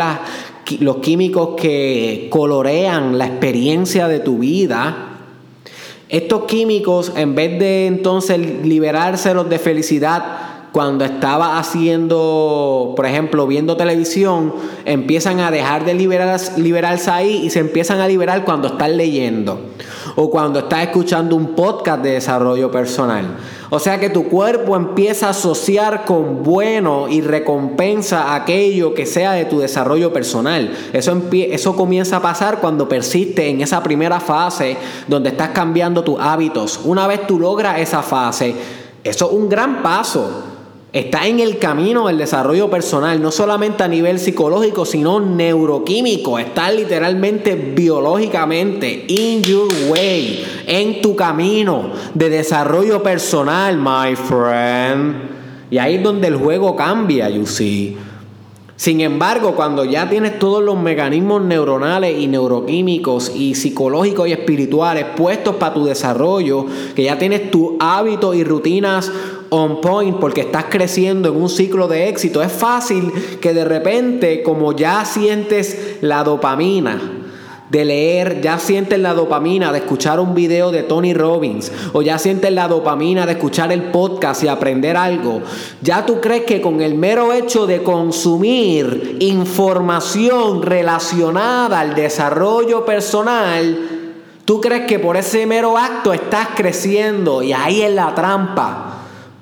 los 0.81 0.97
químicos 0.97 1.51
que 1.57 2.29
colorean 2.31 3.19
la 3.19 3.27
experiencia 3.27 4.09
de 4.09 4.21
tu 4.21 4.39
vida, 4.39 5.19
estos 6.09 6.45
químicos, 6.45 7.13
en 7.17 7.35
vez 7.35 7.59
de 7.59 7.87
entonces 7.87 8.39
liberárselos 8.65 9.49
de 9.49 9.59
felicidad 9.59 10.49
cuando 10.73 11.05
estaba 11.05 11.59
haciendo, 11.59 12.93
por 12.95 13.07
ejemplo, 13.07 13.47
viendo 13.47 13.77
televisión, 13.77 14.55
empiezan 14.85 15.41
a 15.41 15.51
dejar 15.51 15.85
de 15.85 15.95
liberarse 15.95 17.11
ahí 17.11 17.43
y 17.45 17.51
se 17.51 17.61
empiezan 17.61 18.01
a 18.01 18.09
liberar 18.09 18.45
cuando 18.45 18.69
están 18.69 18.97
leyendo 18.97 19.61
o 20.21 20.33
cuando 20.33 20.59
estás 20.59 20.83
escuchando 20.83 21.37
un 21.37 21.55
podcast 21.55 22.03
de 22.03 22.15
desarrollo 22.15 22.73
personal. 22.73 23.37
O 23.71 23.79
sea 23.79 24.01
que 24.01 24.11
tu 24.11 24.25
cuerpo 24.25 24.75
empieza 24.75 25.29
a 25.29 25.31
asociar 25.31 26.05
con 26.05 26.43
bueno 26.43 27.07
y 27.09 27.21
recompensa 27.21 28.35
aquello 28.35 28.95
que 28.95 29.07
sea 29.07 29.35
de 29.35 29.45
tu 29.45 29.61
desarrollo 29.61 30.13
personal. 30.13 30.77
Eso, 30.93 31.23
eso 31.33 31.77
comienza 31.77 32.17
a 32.17 32.21
pasar 32.21 32.59
cuando 32.59 32.89
persiste 32.89 33.49
en 33.49 33.61
esa 33.61 33.81
primera 33.81 34.19
fase 34.19 34.77
donde 35.07 35.29
estás 35.29 35.51
cambiando 35.51 36.03
tus 36.03 36.19
hábitos. 36.19 36.81
Una 36.83 37.07
vez 37.07 37.25
tú 37.29 37.39
logras 37.39 37.79
esa 37.79 38.03
fase, 38.03 38.57
eso 39.05 39.27
es 39.27 39.33
un 39.33 39.49
gran 39.49 39.85
paso. 39.85 40.58
Está 40.91 41.27
en 41.27 41.39
el 41.39 41.59
camino 41.59 42.07
del 42.07 42.17
desarrollo 42.17 42.71
personal, 42.71 43.21
no 43.21 43.31
solamente 43.31 43.83
a 43.83 43.89
nivel 43.89 44.19
psicológico, 44.19 44.87
sino 44.87 45.21
neuroquímico. 45.21 46.39
Está 46.39 46.73
literalmente 46.73 47.57
biológicamente 47.57 49.05
in 49.07 49.43
your 49.43 49.69
way, 49.91 50.43
en 50.67 51.03
tu 51.03 51.15
camino 51.15 51.91
de 52.15 52.31
desarrollo 52.31 53.03
personal, 53.03 53.77
my 53.77 54.17
friend. 54.17 55.15
Y 55.71 55.77
ahí 55.77 55.97
es 55.97 56.03
donde 56.03 56.29
el 56.29 56.37
juego 56.37 56.75
cambia, 56.75 57.29
you 57.29 57.45
see. 57.45 57.99
Sin 58.77 59.01
embargo, 59.01 59.57
cuando 59.57 59.85
ya 59.85 60.09
tienes 60.09 60.39
todos 60.39 60.63
los 60.63 60.79
mecanismos 60.79 61.43
neuronales 61.43 62.17
y 62.17 62.29
neuroquímicos 62.29 63.33
y 63.35 63.57
psicológicos 63.57 64.29
y 64.29 64.33
espirituales 64.33 65.05
puestos 65.17 65.57
para 65.57 65.75
tu 65.75 65.85
desarrollo, 65.85 66.65
que 66.95 67.03
ya 67.03 67.19
tienes 67.19 67.51
tus 67.51 67.73
hábitos 67.81 68.37
y 68.37 68.45
rutinas 68.45 69.11
on 69.51 69.81
point 69.81 70.19
porque 70.19 70.43
estás 70.43 70.67
creciendo 70.69 71.29
en 71.29 71.37
un 71.37 71.49
ciclo 71.49 71.89
de 71.89 72.09
éxito, 72.09 72.43
es 72.43 72.53
fácil 72.53 73.13
que 73.41 73.55
de 73.55 73.65
repente, 73.65 74.43
como 74.43 74.73
ya 74.73 75.05
sientes 75.05 75.99
la 76.01 76.25
dopamina, 76.25 77.01
de 77.71 77.85
leer, 77.85 78.41
ya 78.41 78.59
sientes 78.59 78.99
la 78.99 79.15
dopamina 79.15 79.73
de 79.73 79.79
escuchar 79.79 80.21
un 80.21 80.35
video 80.35 80.71
de 80.71 80.83
Tony 80.83 81.13
Robbins 81.13 81.71
o 81.93 82.01
ya 82.03 82.19
sientes 82.19 82.51
la 82.51 82.67
dopamina 82.67 83.27
de 83.27 83.33
escuchar 83.33 83.73
el 83.73 83.91
podcast 83.91 84.43
y 84.43 84.49
aprender 84.49 84.97
algo, 84.97 85.43
ya 85.83 86.07
tú 86.07 86.21
crees 86.21 86.45
que 86.45 86.63
con 86.63 86.81
el 86.81 86.95
mero 86.95 87.33
hecho 87.33 87.67
de 87.67 87.83
consumir 87.83 89.19
información 89.21 90.63
relacionada 90.63 91.81
al 91.81 91.95
desarrollo 91.95 92.87
personal, 92.87 93.79
tú 94.45 94.61
crees 94.61 94.87
que 94.87 94.99
por 94.99 95.17
ese 95.19 95.47
mero 95.47 95.77
acto 95.77 96.15
estás 96.15 96.49
creciendo 96.57 97.43
y 97.43 97.53
ahí 97.53 97.83
es 97.83 97.93
la 97.93 98.15
trampa. 98.15 98.98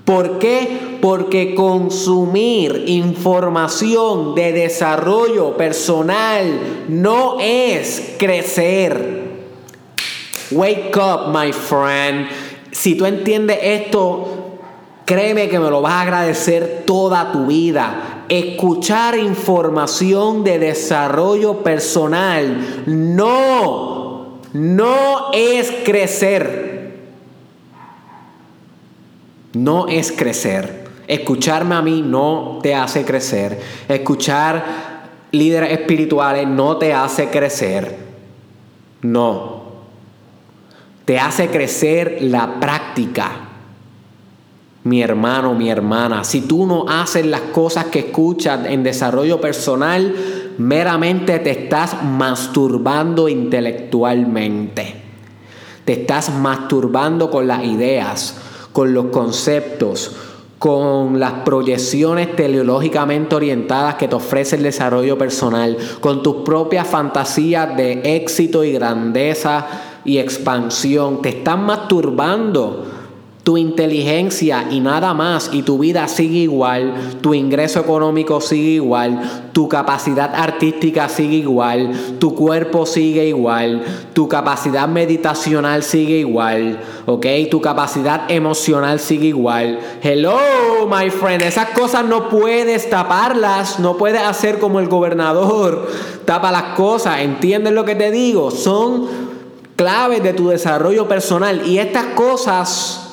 ¿Por 0.07 0.39
qué? 0.39 0.99
Porque 1.03 1.57
consumir 1.57 2.85
información 2.87 4.37
de 4.37 4.53
desarrollo 4.53 5.57
personal 5.57 6.85
no 6.87 7.39
es 7.41 8.15
crecer. 8.17 9.27
Wake 10.53 10.97
up, 10.97 11.37
my 11.37 11.53
friend. 11.53 12.29
Si 12.71 12.95
tú 12.95 13.05
entiendes 13.05 13.59
esto, 13.61 14.59
créeme 15.05 15.49
que 15.49 15.59
me 15.59 15.71
lo 15.71 15.83
vas 15.83 15.95
a 15.95 16.03
agradecer 16.03 16.85
toda 16.87 17.33
tu 17.33 17.47
vida. 17.47 18.27
Escuchar 18.29 19.19
información 19.19 20.45
de 20.45 20.61
desarrollo 20.61 21.65
personal 21.65 22.85
no, 22.87 24.39
no 24.53 25.33
es 25.33 25.69
crecer 25.85 26.76
no 29.57 29.89
es 29.89 30.13
crecer. 30.13 30.85
Escucharme 31.09 31.75
a 31.75 31.83
mí 31.83 32.03
no 32.03 32.59
te 32.63 32.75
hace 32.75 33.05
crecer. 33.05 33.59
Escuchar 33.89 34.65
líderes 35.33 35.73
espirituales 35.73 36.47
no 36.47 36.77
te 36.77 36.93
hace 36.93 37.29
crecer. 37.29 37.97
No. 39.03 39.65
Te 41.05 41.19
hace 41.19 41.49
crecer 41.49 42.19
la 42.21 42.61
práctica. 42.61 43.31
Mi 44.85 45.03
hermano, 45.03 45.55
mi 45.55 45.69
hermana, 45.69 46.23
si 46.23 46.43
tú 46.43 46.67
no 46.67 46.87
haces 46.89 47.27
las 47.27 47.41
cosas 47.41 47.87
que 47.87 48.01
escuchas 48.01 48.67
en 48.67 48.83
desarrollo 48.83 49.41
personal, 49.41 50.15
meramente 50.59 51.39
te 51.39 51.51
estás 51.51 52.03
masturbando 52.05 53.29
intelectualmente. 53.29 55.03
Te 55.85 55.93
estás 55.93 56.31
masturbando 56.31 57.31
con 57.31 57.47
las 57.47 57.65
ideas 57.65 58.43
con 58.77 58.93
los 58.93 59.07
conceptos, 59.07 60.15
con 60.59 61.19
las 61.19 61.33
proyecciones 61.47 62.37
teleológicamente 62.37 63.35
orientadas 63.35 63.95
que 63.95 64.07
te 64.07 64.17
ofrece 64.17 64.57
el 64.57 64.65
desarrollo 64.65 65.17
personal, 65.17 65.79
con 66.01 66.23
tus 66.23 66.45
propias 66.45 66.87
fantasías 66.87 67.75
de 67.75 68.03
éxito 68.17 68.65
y 68.65 68.73
grandeza 68.73 69.67
y 70.05 70.19
expansión. 70.19 71.23
Te 71.23 71.31
están 71.31 71.65
masturbando 71.65 72.85
tu 73.47 73.57
inteligencia 73.57 74.67
y 74.73 74.81
nada 74.81 75.15
más, 75.15 75.51
y 75.53 75.63
tu 75.63 75.79
vida 75.79 76.09
sigue 76.09 76.39
igual, 76.39 77.21
tu 77.21 77.33
ingreso 77.33 77.79
económico 77.79 78.41
sigue 78.41 78.71
igual, 78.71 79.51
tu 79.53 79.69
capacidad 79.69 80.35
artística 80.35 81.09
sigue 81.09 81.37
igual, 81.37 81.93
tu 82.19 82.35
cuerpo 82.35 82.87
sigue 82.87 83.29
igual, 83.29 83.85
tu 84.15 84.29
capacidad 84.29 84.89
meditacional 84.89 85.85
sigue 85.85 86.19
igual, 86.19 86.81
¿ok? 87.07 87.25
Tu 87.49 87.61
capacidad 87.61 88.29
emocional 88.29 88.99
sigue 88.99 89.29
igual. 89.29 89.79
Hello, 90.03 90.89
my 90.91 91.09
friend, 91.11 91.43
esas 91.43 91.69
cosas 91.69 92.05
no 92.05 92.29
puedes 92.29 92.91
taparlas, 92.91 93.79
no 93.79 93.97
puedes 93.97 94.23
hacer 94.23 94.59
como 94.59 94.81
el 94.81 94.89
gobernador, 94.89 95.89
tapa 96.25 96.51
las 96.51 96.75
cosas, 96.75 97.21
¿entiendes 97.21 97.75
lo 97.75 97.85
que 97.85 97.95
te 97.95 98.11
digo? 98.11 98.51
Son 98.51 99.07
claves 99.77 100.25
de 100.25 100.33
tu 100.33 100.49
desarrollo 100.49 101.07
personal 101.07 101.65
y 101.65 101.79
estas 101.79 102.07
cosas 102.07 103.06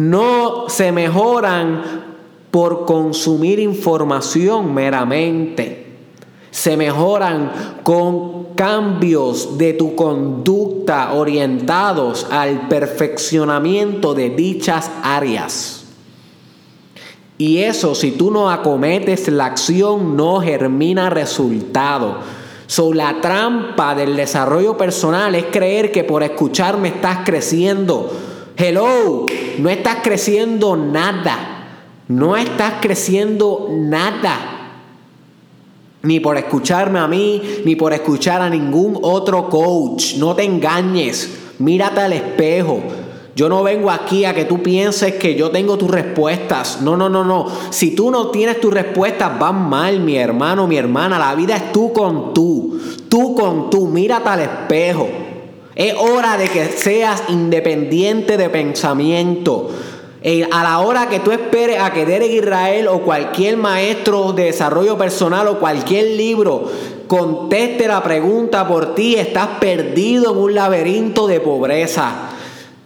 no 0.00 0.70
se 0.70 0.92
mejoran 0.92 1.82
por 2.50 2.86
consumir 2.86 3.58
información 3.58 4.72
meramente. 4.72 5.88
Se 6.50 6.78
mejoran 6.78 7.80
con 7.82 8.54
cambios 8.54 9.58
de 9.58 9.74
tu 9.74 9.94
conducta 9.94 11.12
orientados 11.12 12.26
al 12.30 12.66
perfeccionamiento 12.68 14.14
de 14.14 14.30
dichas 14.30 14.90
áreas. 15.02 15.84
Y 17.36 17.58
eso, 17.58 17.94
si 17.94 18.12
tú 18.12 18.30
no 18.30 18.50
acometes 18.50 19.28
la 19.28 19.44
acción, 19.44 20.16
no 20.16 20.40
germina 20.40 21.10
resultado. 21.10 22.20
So, 22.66 22.94
la 22.94 23.20
trampa 23.20 23.94
del 23.94 24.16
desarrollo 24.16 24.78
personal 24.78 25.34
es 25.34 25.44
creer 25.50 25.92
que 25.92 26.04
por 26.04 26.22
escucharme 26.22 26.88
estás 26.88 27.18
creciendo. 27.26 28.29
Hello, 28.62 29.24
no 29.56 29.70
estás 29.70 30.00
creciendo 30.02 30.76
nada. 30.76 31.94
No 32.08 32.36
estás 32.36 32.74
creciendo 32.82 33.68
nada. 33.70 34.38
Ni 36.02 36.20
por 36.20 36.36
escucharme 36.36 36.98
a 36.98 37.08
mí, 37.08 37.40
ni 37.64 37.74
por 37.74 37.94
escuchar 37.94 38.42
a 38.42 38.50
ningún 38.50 38.98
otro 39.00 39.48
coach. 39.48 40.16
No 40.16 40.34
te 40.34 40.44
engañes. 40.44 41.38
Mírate 41.58 42.02
al 42.02 42.12
espejo. 42.12 42.82
Yo 43.34 43.48
no 43.48 43.62
vengo 43.62 43.90
aquí 43.90 44.26
a 44.26 44.34
que 44.34 44.44
tú 44.44 44.62
pienses 44.62 45.14
que 45.14 45.34
yo 45.36 45.50
tengo 45.50 45.78
tus 45.78 45.90
respuestas. 45.90 46.82
No, 46.82 46.98
no, 46.98 47.08
no, 47.08 47.24
no. 47.24 47.46
Si 47.70 47.94
tú 47.94 48.10
no 48.10 48.28
tienes 48.28 48.60
tus 48.60 48.74
respuestas, 48.74 49.38
van 49.38 49.70
mal, 49.70 50.00
mi 50.00 50.18
hermano, 50.18 50.66
mi 50.66 50.76
hermana. 50.76 51.18
La 51.18 51.34
vida 51.34 51.56
es 51.56 51.72
tú 51.72 51.94
con 51.94 52.34
tú. 52.34 52.78
Tú 53.08 53.34
con 53.34 53.70
tú. 53.70 53.86
Mírate 53.86 54.28
al 54.28 54.40
espejo. 54.40 55.08
Es 55.80 55.94
hora 55.94 56.36
de 56.36 56.46
que 56.50 56.66
seas 56.66 57.22
independiente 57.28 58.36
de 58.36 58.50
pensamiento. 58.50 59.70
a 60.52 60.62
la 60.62 60.80
hora 60.80 61.08
que 61.08 61.20
tú 61.20 61.32
esperes 61.32 61.80
a 61.80 61.90
que 61.94 62.04
Derek 62.04 62.32
Israel 62.32 62.86
o 62.88 63.00
cualquier 63.00 63.56
maestro 63.56 64.34
de 64.34 64.44
desarrollo 64.44 64.98
personal 64.98 65.48
o 65.48 65.58
cualquier 65.58 66.18
libro 66.18 66.70
conteste 67.06 67.88
la 67.88 68.02
pregunta 68.02 68.68
por 68.68 68.94
ti, 68.94 69.14
estás 69.14 69.48
perdido 69.58 70.32
en 70.32 70.36
un 70.36 70.54
laberinto 70.54 71.26
de 71.26 71.40
pobreza. 71.40 72.28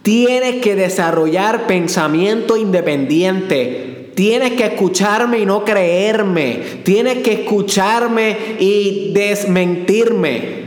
Tienes 0.01 0.61
que 0.61 0.77
desarrollar 0.77 1.67
pensamiento 1.67 2.55
independiente. 2.55 4.13
Tienes 4.15 4.53
que 4.53 4.67
escucharme 4.67 5.39
y 5.39 5.45
no 5.45 5.65
creerme. 5.65 6.61
Tienes 6.85 7.17
que 7.17 7.33
escucharme 7.33 8.55
y 8.57 9.11
desmentirme. 9.11 10.64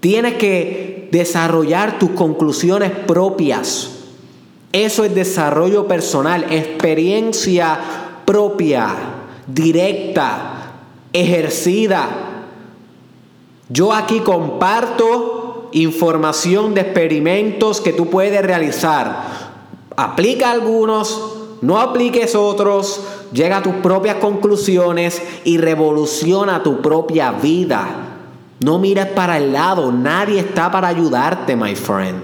Tienes 0.00 0.34
que 0.34 1.08
desarrollar 1.10 1.98
tus 1.98 2.10
conclusiones 2.10 2.90
propias. 2.90 3.90
Eso 4.72 5.04
es 5.04 5.14
desarrollo 5.14 5.88
personal, 5.88 6.46
experiencia 6.50 7.78
propia, 8.24 8.94
directa, 9.46 10.72
ejercida. 11.12 12.08
Yo 13.70 13.92
aquí 13.92 14.20
comparto 14.20 15.68
información 15.72 16.74
de 16.74 16.82
experimentos 16.82 17.80
que 17.80 17.92
tú 17.92 18.06
puedes 18.06 18.42
realizar. 18.42 19.24
Aplica 19.96 20.50
algunos, 20.50 21.20
no 21.60 21.78
apliques 21.78 22.34
otros, 22.34 23.00
llega 23.32 23.58
a 23.58 23.62
tus 23.62 23.74
propias 23.76 24.16
conclusiones 24.16 25.20
y 25.44 25.58
revoluciona 25.58 26.62
tu 26.62 26.80
propia 26.80 27.32
vida. 27.32 28.07
No 28.60 28.78
mires 28.78 29.06
para 29.06 29.38
el 29.38 29.52
lado, 29.52 29.92
nadie 29.92 30.40
está 30.40 30.70
para 30.70 30.88
ayudarte, 30.88 31.54
my 31.54 31.74
friend. 31.76 32.22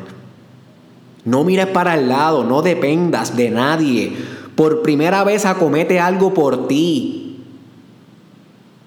No 1.24 1.44
mires 1.44 1.68
para 1.68 1.94
el 1.94 2.08
lado, 2.08 2.44
no 2.44 2.60
dependas 2.60 3.36
de 3.36 3.50
nadie. 3.50 4.16
Por 4.56 4.82
primera 4.82 5.24
vez 5.24 5.46
acomete 5.46 6.00
algo 6.00 6.34
por 6.34 6.66
ti. 6.68 7.42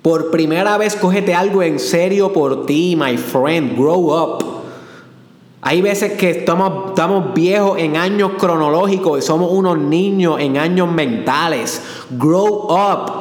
Por 0.02 0.32
primera 0.32 0.78
vez 0.78 0.96
cógete 0.96 1.34
algo 1.34 1.64
en 1.64 1.80
serio 1.80 2.32
por 2.32 2.66
ti, 2.66 2.96
my 2.98 3.18
friend. 3.18 3.76
Grow 3.76 4.14
up. 4.14 4.46
Hay 5.62 5.82
veces 5.82 6.14
que 6.14 6.30
estamos, 6.30 6.90
estamos 6.90 7.34
viejos 7.34 7.80
en 7.80 7.98
años 7.98 8.32
cronológicos 8.38 9.20
y 9.20 9.22
somos 9.22 9.52
unos 9.52 9.78
niños 9.78 10.40
en 10.40 10.58
años 10.58 10.90
mentales. 10.92 11.82
Grow 12.12 12.68
up. 12.70 13.12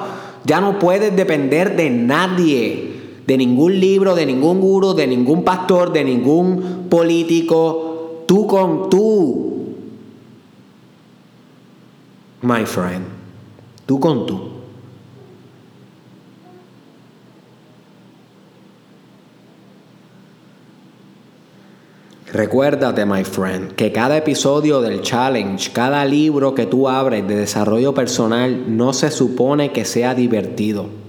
Ya 0.45 0.61
no 0.61 0.79
puedes 0.79 1.17
depender 1.17 1.75
de 1.75 1.91
nadie. 1.91 2.96
De 3.27 3.37
ningún 3.37 3.81
libro, 3.81 4.15
de 4.15 4.27
ningún 4.27 4.61
guru, 4.61 4.95
de 4.95 5.07
ningún 5.07 5.43
pastor, 5.43 5.93
de 5.93 6.05
ningún 6.05 6.87
político 6.89 7.87
tú 8.27 8.47
con 8.47 8.91
tú. 8.91 9.53
My 12.43 12.65
friend, 12.67 13.05
tú 13.87 13.99
con 13.99 14.27
tú. 14.27 14.57
Recuérdate, 22.33 23.07
my 23.07 23.25
friend, 23.25 23.73
que 23.77 23.93
cada 23.93 24.19
episodio 24.19 24.83
del 24.83 25.01
challenge, 25.01 25.73
cada 25.73 26.05
libro 26.05 26.55
que 26.55 26.67
tú 26.67 26.89
abres 26.89 27.27
de 27.27 27.35
desarrollo 27.35 27.95
personal, 27.95 28.77
no 28.77 28.93
se 28.93 29.11
supone 29.11 29.73
que 29.73 29.87
sea 29.87 30.15
divertido. 30.15 31.06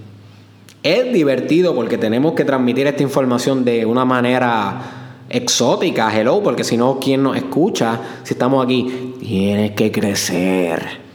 Es 0.83 1.11
divertido 1.11 1.75
porque 1.75 1.97
tenemos 1.97 2.33
que 2.33 2.45
transmitir 2.45 2.87
esta 2.87 3.03
información 3.03 3.65
de 3.65 3.85
una 3.85 4.05
manera 4.05 4.97
exótica, 5.29 6.15
hello, 6.15 6.41
porque 6.41 6.63
si 6.63 6.77
no, 6.77 6.99
¿quién 6.99 7.23
nos 7.23 7.35
escucha 7.35 7.99
si 8.23 8.33
estamos 8.33 8.63
aquí? 8.63 9.15
Tienes 9.19 9.71
que 9.71 9.91
crecer. 9.91 11.07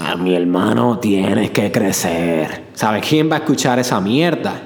A 0.00 0.16
mi 0.16 0.34
hermano, 0.34 0.98
tienes 0.98 1.50
que 1.50 1.70
crecer. 1.70 2.64
¿Sabes 2.74 3.06
quién 3.06 3.30
va 3.30 3.36
a 3.36 3.38
escuchar 3.38 3.78
esa 3.78 4.00
mierda? 4.00 4.60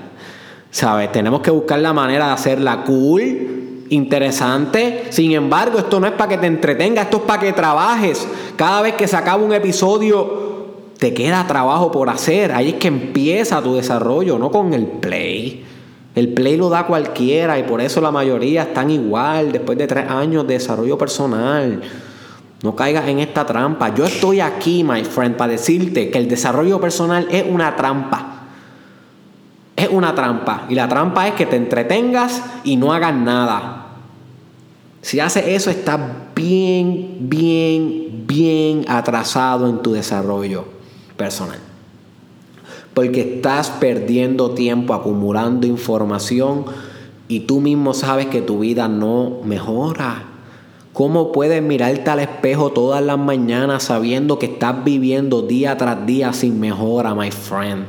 ¿Sabes? 0.70 1.12
Tenemos 1.12 1.40
que 1.40 1.50
buscar 1.50 1.78
la 1.80 1.92
manera 1.92 2.26
de 2.28 2.32
hacerla 2.32 2.82
cool, 2.84 3.86
interesante. 3.90 5.04
Sin 5.10 5.32
embargo, 5.32 5.78
esto 5.78 6.00
no 6.00 6.06
es 6.06 6.12
para 6.12 6.30
que 6.30 6.38
te 6.38 6.46
entretengas, 6.46 7.04
esto 7.04 7.18
es 7.18 7.22
para 7.24 7.40
que 7.40 7.52
trabajes. 7.52 8.26
Cada 8.56 8.82
vez 8.82 8.94
que 8.94 9.06
se 9.06 9.16
acaba 9.16 9.42
un 9.42 9.52
episodio, 9.52 10.59
te 11.00 11.14
queda 11.14 11.46
trabajo 11.46 11.90
por 11.90 12.10
hacer. 12.10 12.52
Ahí 12.52 12.68
es 12.68 12.74
que 12.74 12.88
empieza 12.88 13.62
tu 13.62 13.74
desarrollo, 13.74 14.38
no 14.38 14.50
con 14.50 14.74
el 14.74 14.86
play. 14.86 15.64
El 16.14 16.34
play 16.34 16.58
lo 16.58 16.68
da 16.68 16.86
cualquiera 16.86 17.58
y 17.58 17.62
por 17.62 17.80
eso 17.80 18.02
la 18.02 18.10
mayoría 18.10 18.64
están 18.64 18.90
igual 18.90 19.50
después 19.50 19.78
de 19.78 19.86
tres 19.86 20.10
años 20.10 20.46
de 20.46 20.54
desarrollo 20.54 20.98
personal. 20.98 21.80
No 22.62 22.76
caigas 22.76 23.08
en 23.08 23.18
esta 23.18 23.46
trampa. 23.46 23.94
Yo 23.94 24.04
estoy 24.04 24.40
aquí, 24.40 24.84
my 24.84 25.02
friend, 25.04 25.36
para 25.36 25.52
decirte 25.52 26.10
que 26.10 26.18
el 26.18 26.28
desarrollo 26.28 26.78
personal 26.78 27.26
es 27.30 27.44
una 27.48 27.74
trampa. 27.76 28.42
Es 29.76 29.88
una 29.88 30.14
trampa. 30.14 30.66
Y 30.68 30.74
la 30.74 30.86
trampa 30.86 31.28
es 31.28 31.34
que 31.34 31.46
te 31.46 31.56
entretengas 31.56 32.42
y 32.62 32.76
no 32.76 32.92
hagas 32.92 33.14
nada. 33.14 33.86
Si 35.00 35.18
haces 35.18 35.46
eso, 35.46 35.70
estás 35.70 35.98
bien, 36.34 37.16
bien, 37.20 38.26
bien 38.26 38.84
atrasado 38.86 39.66
en 39.66 39.80
tu 39.80 39.92
desarrollo 39.92 40.69
personal 41.20 41.60
porque 42.94 43.20
estás 43.20 43.70
perdiendo 43.70 44.50
tiempo 44.50 44.94
acumulando 44.94 45.66
información 45.66 46.64
y 47.28 47.40
tú 47.40 47.60
mismo 47.60 47.94
sabes 47.94 48.26
que 48.26 48.42
tu 48.42 48.58
vida 48.58 48.88
no 48.88 49.38
mejora. 49.44 50.24
¿Cómo 50.92 51.30
puedes 51.30 51.62
mirarte 51.62 52.10
al 52.10 52.18
espejo 52.18 52.72
todas 52.72 53.02
las 53.02 53.16
mañanas 53.16 53.84
sabiendo 53.84 54.38
que 54.40 54.46
estás 54.46 54.84
viviendo 54.84 55.42
día 55.42 55.76
tras 55.76 56.04
día 56.04 56.32
sin 56.32 56.58
mejora, 56.58 57.14
my 57.14 57.30
friend? 57.30 57.84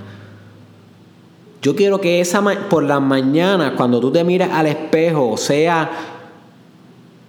Yo 1.63 1.75
quiero 1.75 1.99
que 1.99 2.21
esa 2.21 2.41
por 2.69 2.83
las 2.83 3.01
mañanas, 3.01 3.73
cuando 3.75 3.99
tú 3.99 4.11
te 4.11 4.23
mires 4.23 4.49
al 4.51 4.67
espejo, 4.67 5.35
sea 5.37 5.89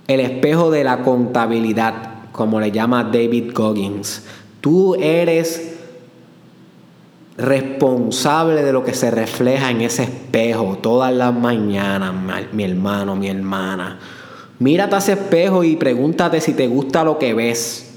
el 0.06 0.20
espejo 0.20 0.70
de 0.70 0.84
la 0.84 1.02
contabilidad, 1.02 1.94
como 2.32 2.60
le 2.60 2.70
llama 2.70 3.04
David 3.04 3.52
Goggins. 3.54 4.24
Tú 4.60 4.94
eres 4.94 5.71
responsable 7.42 8.62
de 8.62 8.72
lo 8.72 8.84
que 8.84 8.94
se 8.94 9.10
refleja 9.10 9.70
en 9.70 9.82
ese 9.82 10.04
espejo 10.04 10.78
todas 10.80 11.12
las 11.12 11.34
mañanas, 11.34 12.14
mi 12.52 12.64
hermano, 12.64 13.16
mi 13.16 13.28
hermana. 13.28 13.98
Mírate 14.58 14.94
a 14.94 14.98
ese 14.98 15.12
espejo 15.12 15.64
y 15.64 15.76
pregúntate 15.76 16.40
si 16.40 16.54
te 16.54 16.68
gusta 16.68 17.04
lo 17.04 17.18
que 17.18 17.34
ves. 17.34 17.90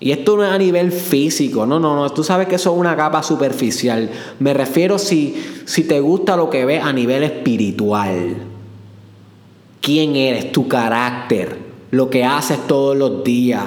Y 0.00 0.12
esto 0.12 0.36
no 0.36 0.44
es 0.44 0.50
a 0.50 0.58
nivel 0.58 0.92
físico, 0.92 1.66
no, 1.66 1.78
no, 1.78 1.96
no, 1.96 2.10
tú 2.10 2.24
sabes 2.24 2.48
que 2.48 2.56
eso 2.56 2.72
es 2.72 2.78
una 2.78 2.96
capa 2.96 3.22
superficial. 3.22 4.10
Me 4.38 4.54
refiero 4.54 4.98
si, 4.98 5.34
si 5.64 5.84
te 5.84 6.00
gusta 6.00 6.36
lo 6.36 6.50
que 6.50 6.64
ves 6.64 6.82
a 6.82 6.92
nivel 6.92 7.22
espiritual. 7.22 8.36
¿Quién 9.80 10.16
eres? 10.16 10.52
Tu 10.52 10.66
carácter, 10.66 11.58
lo 11.90 12.10
que 12.10 12.24
haces 12.24 12.66
todos 12.66 12.96
los 12.96 13.22
días 13.22 13.64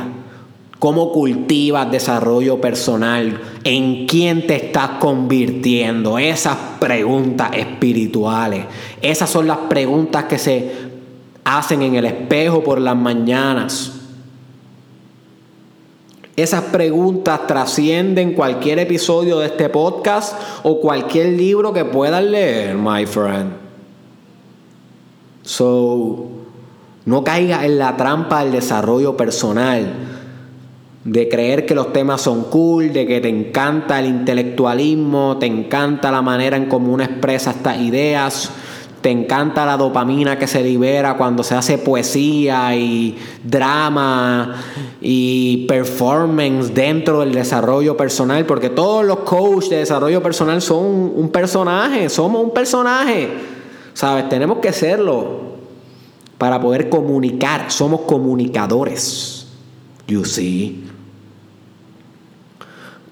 ¿Cómo 0.80 1.12
cultivas 1.12 1.90
desarrollo 1.90 2.62
personal? 2.62 3.42
¿En 3.64 4.06
quién 4.06 4.46
te 4.46 4.56
estás 4.58 4.92
convirtiendo? 5.00 6.20
Esas 6.20 6.56
preguntas 6.80 7.50
espirituales. 7.56 8.66
Esas 9.02 9.28
son 9.28 9.48
las 9.48 9.58
preguntas 9.70 10.26
que 10.26 10.38
se 10.38 10.72
hacen 11.44 11.82
en 11.82 11.96
el 11.96 12.06
espejo 12.06 12.64
por 12.64 12.80
las 12.80 12.96
mañanas. 12.96 13.94
Esas 16.36 16.66
preguntas 16.66 17.48
trascienden 17.48 18.34
cualquier 18.34 18.78
episodio 18.78 19.40
de 19.40 19.48
este 19.48 19.70
podcast 19.70 20.40
o 20.62 20.80
cualquier 20.80 21.30
libro 21.30 21.74
que 21.74 21.86
puedas 21.86 22.24
leer, 22.24 22.78
my 22.78 23.08
friend. 23.08 23.54
So, 25.42 26.28
no 27.06 27.24
caigas 27.24 27.64
en 27.64 27.80
la 27.80 27.98
trampa 27.98 28.44
del 28.44 28.52
desarrollo 28.52 29.18
personal 29.18 30.17
de 31.08 31.30
creer 31.30 31.66
que 31.66 31.74
los 31.74 31.94
temas 31.94 32.22
son 32.22 32.44
cool, 32.50 32.92
de 32.92 33.08
que 33.08 33.22
te 33.22 33.30
encanta 33.30 33.98
el 33.98 34.08
intelectualismo, 34.08 35.38
te 35.40 35.46
encanta 35.46 36.12
la 36.12 36.22
manera 36.22 36.58
en 36.58 36.66
cómo 36.66 36.92
uno 36.92 37.02
expresa 37.02 37.52
estas 37.52 37.80
ideas, 37.80 38.52
te 39.00 39.10
encanta 39.10 39.66
la 39.66 39.78
dopamina 39.78 40.38
que 40.38 40.48
se 40.48 40.62
libera 40.62 41.16
cuando 41.16 41.44
se 41.44 41.56
hace 41.56 41.78
poesía 41.78 42.76
y 42.76 43.18
drama 43.42 44.56
y 45.00 45.66
performance 45.66 46.74
dentro 46.74 47.22
del 47.22 47.32
desarrollo 47.32 47.96
personal, 47.96 48.46
porque 48.46 48.70
todos 48.70 49.06
los 49.06 49.20
coaches 49.20 49.70
de 49.70 49.78
desarrollo 49.78 50.22
personal 50.22 50.62
son 50.62 51.14
un 51.16 51.30
personaje, 51.30 52.10
somos 52.10 52.44
un 52.44 52.52
personaje, 52.52 53.30
¿sabes? 53.94 54.28
Tenemos 54.28 54.58
que 54.58 54.74
serlo 54.74 55.56
para 56.38 56.60
poder 56.60 56.90
comunicar, 56.90 57.72
somos 57.72 58.02
comunicadores, 58.02 59.48
you 60.06 60.26
see. 60.26 60.84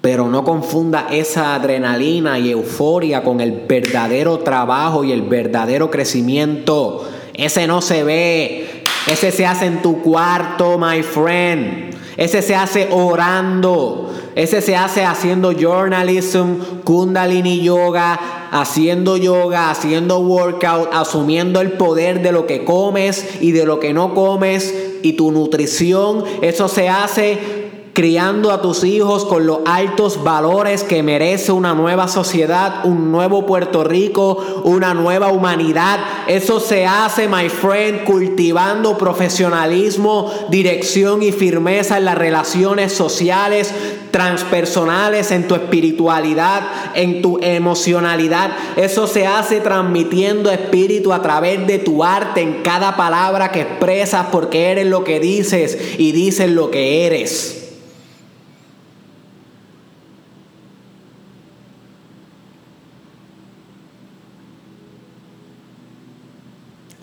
Pero 0.06 0.28
no 0.28 0.44
confunda 0.44 1.08
esa 1.10 1.56
adrenalina 1.56 2.38
y 2.38 2.52
euforia 2.52 3.24
con 3.24 3.40
el 3.40 3.64
verdadero 3.66 4.38
trabajo 4.38 5.02
y 5.02 5.10
el 5.10 5.22
verdadero 5.22 5.90
crecimiento. 5.90 7.08
Ese 7.34 7.66
no 7.66 7.82
se 7.82 8.04
ve. 8.04 8.84
Ese 9.08 9.32
se 9.32 9.46
hace 9.46 9.66
en 9.66 9.82
tu 9.82 10.02
cuarto, 10.02 10.78
my 10.78 11.02
friend. 11.02 11.96
Ese 12.16 12.40
se 12.40 12.54
hace 12.54 12.86
orando. 12.92 14.14
Ese 14.36 14.62
se 14.62 14.76
hace 14.76 15.04
haciendo 15.04 15.50
journalism, 15.50 16.60
kundalini 16.84 17.62
yoga, 17.62 18.48
haciendo 18.52 19.16
yoga, 19.16 19.70
haciendo 19.70 20.20
workout, 20.20 20.88
asumiendo 20.92 21.60
el 21.60 21.72
poder 21.72 22.22
de 22.22 22.30
lo 22.30 22.46
que 22.46 22.64
comes 22.64 23.26
y 23.40 23.50
de 23.50 23.66
lo 23.66 23.80
que 23.80 23.92
no 23.92 24.14
comes 24.14 24.72
y 25.02 25.14
tu 25.14 25.32
nutrición. 25.32 26.22
Eso 26.42 26.68
se 26.68 26.88
hace 26.88 27.65
criando 27.96 28.52
a 28.52 28.60
tus 28.60 28.84
hijos 28.84 29.24
con 29.24 29.46
los 29.46 29.60
altos 29.64 30.22
valores 30.22 30.82
que 30.82 31.02
merece 31.02 31.50
una 31.50 31.72
nueva 31.72 32.08
sociedad, 32.08 32.84
un 32.84 33.10
nuevo 33.10 33.46
Puerto 33.46 33.84
Rico, 33.84 34.62
una 34.64 34.92
nueva 34.92 35.28
humanidad. 35.28 36.00
Eso 36.26 36.60
se 36.60 36.84
hace, 36.84 37.26
my 37.26 37.48
friend, 37.48 38.04
cultivando 38.04 38.98
profesionalismo, 38.98 40.30
dirección 40.50 41.22
y 41.22 41.32
firmeza 41.32 41.96
en 41.96 42.04
las 42.04 42.18
relaciones 42.18 42.92
sociales, 42.92 43.72
transpersonales, 44.10 45.30
en 45.30 45.48
tu 45.48 45.54
espiritualidad, 45.54 46.64
en 46.92 47.22
tu 47.22 47.38
emocionalidad. 47.40 48.50
Eso 48.76 49.06
se 49.06 49.26
hace 49.26 49.62
transmitiendo 49.62 50.50
espíritu 50.50 51.14
a 51.14 51.22
través 51.22 51.66
de 51.66 51.78
tu 51.78 52.04
arte 52.04 52.42
en 52.42 52.62
cada 52.62 52.94
palabra 52.94 53.52
que 53.52 53.62
expresas 53.62 54.26
porque 54.30 54.70
eres 54.70 54.86
lo 54.86 55.02
que 55.02 55.18
dices 55.18 55.78
y 55.96 56.12
dices 56.12 56.50
lo 56.50 56.70
que 56.70 57.06
eres. 57.06 57.62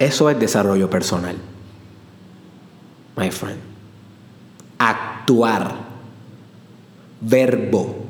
Eso 0.04 0.30
es 0.30 0.38
desarrollo 0.38 0.90
personal. 0.90 1.38
My 3.16 3.32
friend. 3.32 3.60
Actuar. 4.78 5.76
Verbo. 7.22 8.04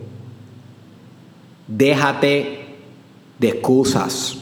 Déjate 1.67 2.65
de 3.37 3.47
excusas. 3.47 4.39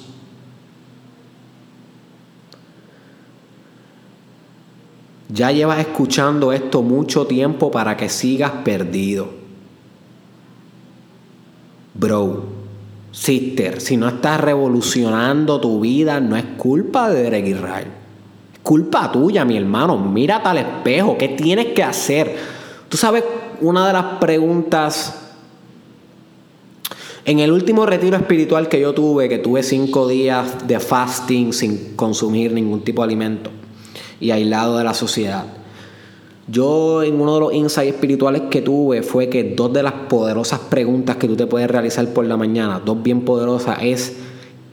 Ya 5.27 5.51
llevas 5.51 5.79
escuchando 5.79 6.53
esto 6.53 6.81
mucho 6.81 7.27
tiempo 7.27 7.69
para 7.69 7.97
que 7.97 8.07
sigas 8.07 8.51
perdido. 8.63 9.29
Bro, 11.95 12.60
Sister, 13.11 13.81
si 13.81 13.97
no 13.97 14.07
estás 14.07 14.39
revolucionando 14.39 15.59
tu 15.59 15.81
vida, 15.81 16.19
no 16.19 16.37
es 16.37 16.45
culpa 16.57 17.09
de 17.09 17.23
Derek 17.23 17.45
Israel. 17.45 17.87
Es 18.53 18.59
culpa 18.63 19.11
tuya, 19.11 19.43
mi 19.43 19.57
hermano. 19.57 19.97
Mírate 19.97 20.47
al 20.47 20.57
espejo. 20.59 21.17
¿Qué 21.17 21.29
tienes 21.29 21.67
que 21.67 21.83
hacer? 21.83 22.35
Tú 22.87 22.97
sabes, 22.97 23.23
una 23.59 23.85
de 23.87 23.93
las 23.93 24.05
preguntas. 24.19 25.17
En 27.25 27.39
el 27.39 27.51
último 27.51 27.85
retiro 27.85 28.17
espiritual 28.17 28.67
que 28.67 28.79
yo 28.79 28.93
tuve, 28.93 29.29
que 29.29 29.37
tuve 29.37 29.61
cinco 29.61 30.07
días 30.07 30.67
de 30.67 30.79
fasting 30.79 31.53
sin 31.53 31.95
consumir 31.95 32.51
ningún 32.53 32.81
tipo 32.81 33.01
de 33.01 33.07
alimento 33.07 33.51
y 34.19 34.31
aislado 34.31 34.77
de 34.77 34.83
la 34.83 34.93
sociedad 34.93 35.60
yo 36.47 37.03
en 37.03 37.21
uno 37.21 37.35
de 37.35 37.39
los 37.39 37.53
insights 37.53 37.93
espirituales 37.93 38.43
que 38.49 38.61
tuve 38.61 39.03
fue 39.03 39.29
que 39.29 39.43
dos 39.43 39.71
de 39.71 39.83
las 39.83 39.93
poderosas 39.93 40.59
preguntas 40.59 41.17
que 41.17 41.27
tú 41.27 41.35
te 41.35 41.45
puedes 41.47 41.69
realizar 41.69 42.07
por 42.13 42.25
la 42.25 42.37
mañana, 42.37 42.81
dos 42.83 43.01
bien 43.01 43.21
poderosas, 43.21 43.79
es 43.81 44.17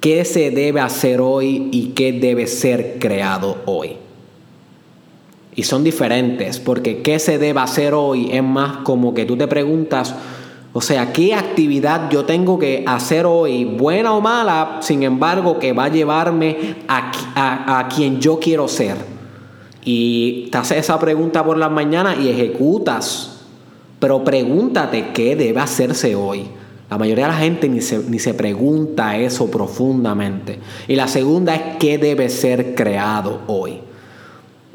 qué 0.00 0.24
se 0.24 0.50
debe 0.50 0.81
hacer 0.81 1.20
hoy 1.20 1.68
y 1.70 1.88
qué 1.88 2.12
debe 2.12 2.46
ser 2.46 2.98
creado 2.98 3.59
hoy. 3.66 3.96
Y 5.54 5.64
son 5.64 5.85
diferentes, 5.85 6.59
porque 6.59 7.02
qué 7.02 7.18
se 7.18 7.37
debe 7.38 7.61
hacer 7.61 7.92
hoy 7.92 8.31
es 8.33 8.42
más 8.42 8.78
como 8.78 9.12
que 9.12 9.24
tú 9.24 9.37
te 9.37 9.48
preguntas, 9.48 10.14
o 10.72 10.81
sea, 10.81 11.12
¿qué 11.12 11.35
actividad 11.35 12.11
yo 12.11 12.24
tengo 12.24 12.59
que 12.59 12.85
hacer 12.87 13.26
hoy, 13.26 13.64
buena 13.64 14.12
o 14.12 14.20
mala, 14.20 14.78
sin 14.81 15.02
embargo, 15.02 15.59
que 15.59 15.72
va 15.72 15.85
a 15.85 15.88
llevarme 15.88 16.76
a, 16.87 17.78
a 17.78 17.88
quien 17.88 18.20
yo 18.20 18.38
quiero 18.38 18.68
ser? 18.68 19.17
Y 19.90 20.48
te 20.53 20.59
haces 20.59 20.81
esa 20.81 20.98
pregunta 20.98 21.42
por 21.42 21.57
las 21.57 21.70
mañanas 21.70 22.18
y 22.20 22.29
ejecutas. 22.29 23.38
Pero 23.98 24.22
pregúntate 24.22 25.12
qué 25.14 25.35
debe 25.35 25.61
hacerse 25.61 26.14
hoy. 26.14 26.46
La 26.90 26.98
mayoría 26.98 27.24
de 27.24 27.33
la 27.33 27.38
gente 27.38 27.70
ni 27.70 27.81
se, 27.81 27.98
ni 28.01 28.18
se 28.18 28.35
pregunta 28.35 29.16
eso 29.16 29.51
profundamente. 29.51 30.59
Y 30.88 30.94
la 30.94 31.09
segunda 31.09 31.55
es 31.55 31.62
qué 31.79 31.96
debe 31.96 32.29
ser 32.29 32.74
creado 32.74 33.40
hoy. 33.46 33.81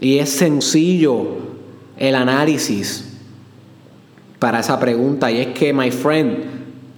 Y 0.01 0.17
es 0.17 0.31
sencillo 0.31 1.27
el 1.95 2.15
análisis 2.15 3.13
para 4.39 4.61
esa 4.61 4.79
pregunta. 4.79 5.29
Y 5.29 5.41
es 5.41 5.47
que, 5.49 5.73
my 5.73 5.91
friend, 5.91 6.37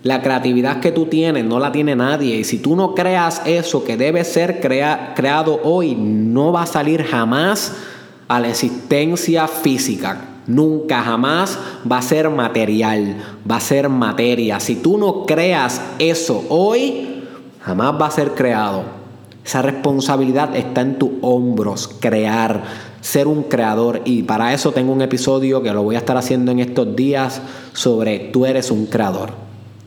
la 0.03 0.21
creatividad 0.21 0.79
que 0.79 0.93
tú 0.93 1.07
tienes 1.07 1.43
no 1.43 1.59
la 1.59 1.73
tiene 1.73 1.97
nadie. 1.97 2.37
Y 2.37 2.45
si 2.45 2.59
tú 2.59 2.77
no 2.77 2.95
creas 2.95 3.41
eso 3.45 3.83
que 3.83 3.97
debe 3.97 4.23
ser 4.23 4.61
creado 4.61 5.59
hoy, 5.65 5.95
no 5.95 6.53
va 6.53 6.63
a 6.63 6.65
salir 6.65 7.03
jamás 7.03 7.73
a 8.27 8.39
la 8.39 8.49
existencia 8.49 9.47
física. 9.47 10.29
Nunca 10.47 11.01
jamás 11.01 11.57
va 11.89 11.97
a 11.97 12.01
ser 12.03 12.29
material, 12.29 13.17
va 13.49 13.57
a 13.57 13.61
ser 13.61 13.89
materia. 13.89 14.59
Si 14.59 14.75
tú 14.75 14.97
no 14.97 15.25
creas 15.25 15.81
eso 15.97 16.43
hoy, 16.49 17.23
jamás 17.61 17.99
va 17.99 18.07
a 18.07 18.11
ser 18.11 18.31
creado. 18.31 18.83
Esa 19.43 19.61
responsabilidad 19.61 20.55
está 20.55 20.81
en 20.81 20.97
tus 20.97 21.11
hombros, 21.21 21.87
crear, 21.99 22.63
ser 23.01 23.27
un 23.27 23.43
creador. 23.43 24.01
Y 24.05 24.23
para 24.23 24.53
eso 24.53 24.71
tengo 24.71 24.91
un 24.91 25.01
episodio 25.01 25.61
que 25.61 25.71
lo 25.71 25.83
voy 25.83 25.95
a 25.95 25.99
estar 25.99 26.17
haciendo 26.17 26.51
en 26.51 26.59
estos 26.59 26.95
días 26.95 27.41
sobre 27.73 28.19
tú 28.19 28.45
eres 28.45 28.71
un 28.71 28.87
creador. 28.87 29.44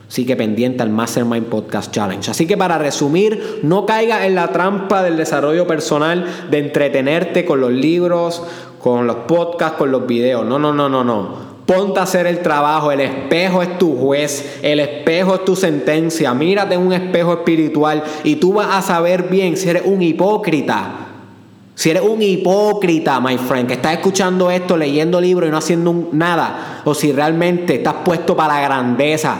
Así 0.09 0.25
que 0.25 0.35
pendiente 0.35 0.81
al 0.81 0.89
Mastermind 0.89 1.45
Podcast 1.45 1.91
Challenge. 1.93 2.31
Así 2.31 2.47
que 2.47 2.57
para 2.57 2.79
resumir, 2.79 3.59
no 3.61 3.85
caiga 3.85 4.25
en 4.25 4.33
la 4.33 4.47
trampa 4.47 5.03
del 5.03 5.17
desarrollo 5.17 5.67
personal, 5.67 6.25
de 6.49 6.57
entretenerte 6.57 7.45
con 7.45 7.61
los 7.61 7.71
libros, 7.71 8.41
con 8.79 9.05
los 9.05 9.17
podcasts, 9.27 9.77
con 9.77 9.91
los 9.91 10.07
videos. 10.07 10.43
No, 10.47 10.57
no, 10.57 10.73
no, 10.73 10.89
no, 10.89 11.03
no. 11.03 11.49
Ponte 11.67 11.99
a 11.99 12.03
hacer 12.03 12.25
el 12.25 12.39
trabajo. 12.39 12.91
El 12.91 13.01
espejo 13.01 13.61
es 13.61 13.77
tu 13.77 13.95
juez. 13.97 14.57
El 14.63 14.79
espejo 14.79 15.35
es 15.35 15.45
tu 15.45 15.55
sentencia. 15.55 16.33
Mírate 16.33 16.73
en 16.73 16.81
un 16.81 16.93
espejo 16.93 17.33
espiritual 17.33 18.01
y 18.23 18.37
tú 18.37 18.53
vas 18.53 18.69
a 18.71 18.81
saber 18.81 19.29
bien 19.29 19.55
si 19.57 19.69
eres 19.69 19.83
un 19.85 20.01
hipócrita. 20.01 20.91
Si 21.75 21.91
eres 21.91 22.01
un 22.01 22.23
hipócrita, 22.23 23.19
my 23.19 23.37
friend, 23.37 23.67
que 23.67 23.75
estás 23.75 23.93
escuchando 23.93 24.49
esto, 24.49 24.75
leyendo 24.75 25.21
libros 25.21 25.47
y 25.47 25.51
no 25.51 25.57
haciendo 25.57 26.09
nada. 26.13 26.81
O 26.83 26.95
si 26.95 27.11
realmente 27.11 27.75
estás 27.75 27.97
puesto 28.03 28.35
para 28.35 28.55
la 28.55 28.61
grandeza 28.61 29.37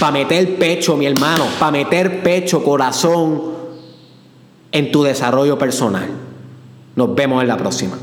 para 0.00 0.12
meter 0.12 0.56
pecho, 0.56 0.96
mi 0.96 1.04
hermano, 1.04 1.46
para 1.58 1.72
meter 1.72 2.22
pecho, 2.22 2.64
corazón 2.64 3.42
en 4.72 4.90
tu 4.90 5.02
desarrollo 5.02 5.58
personal. 5.58 6.08
Nos 6.96 7.14
vemos 7.14 7.42
en 7.42 7.48
la 7.48 7.58
próxima. 7.58 7.98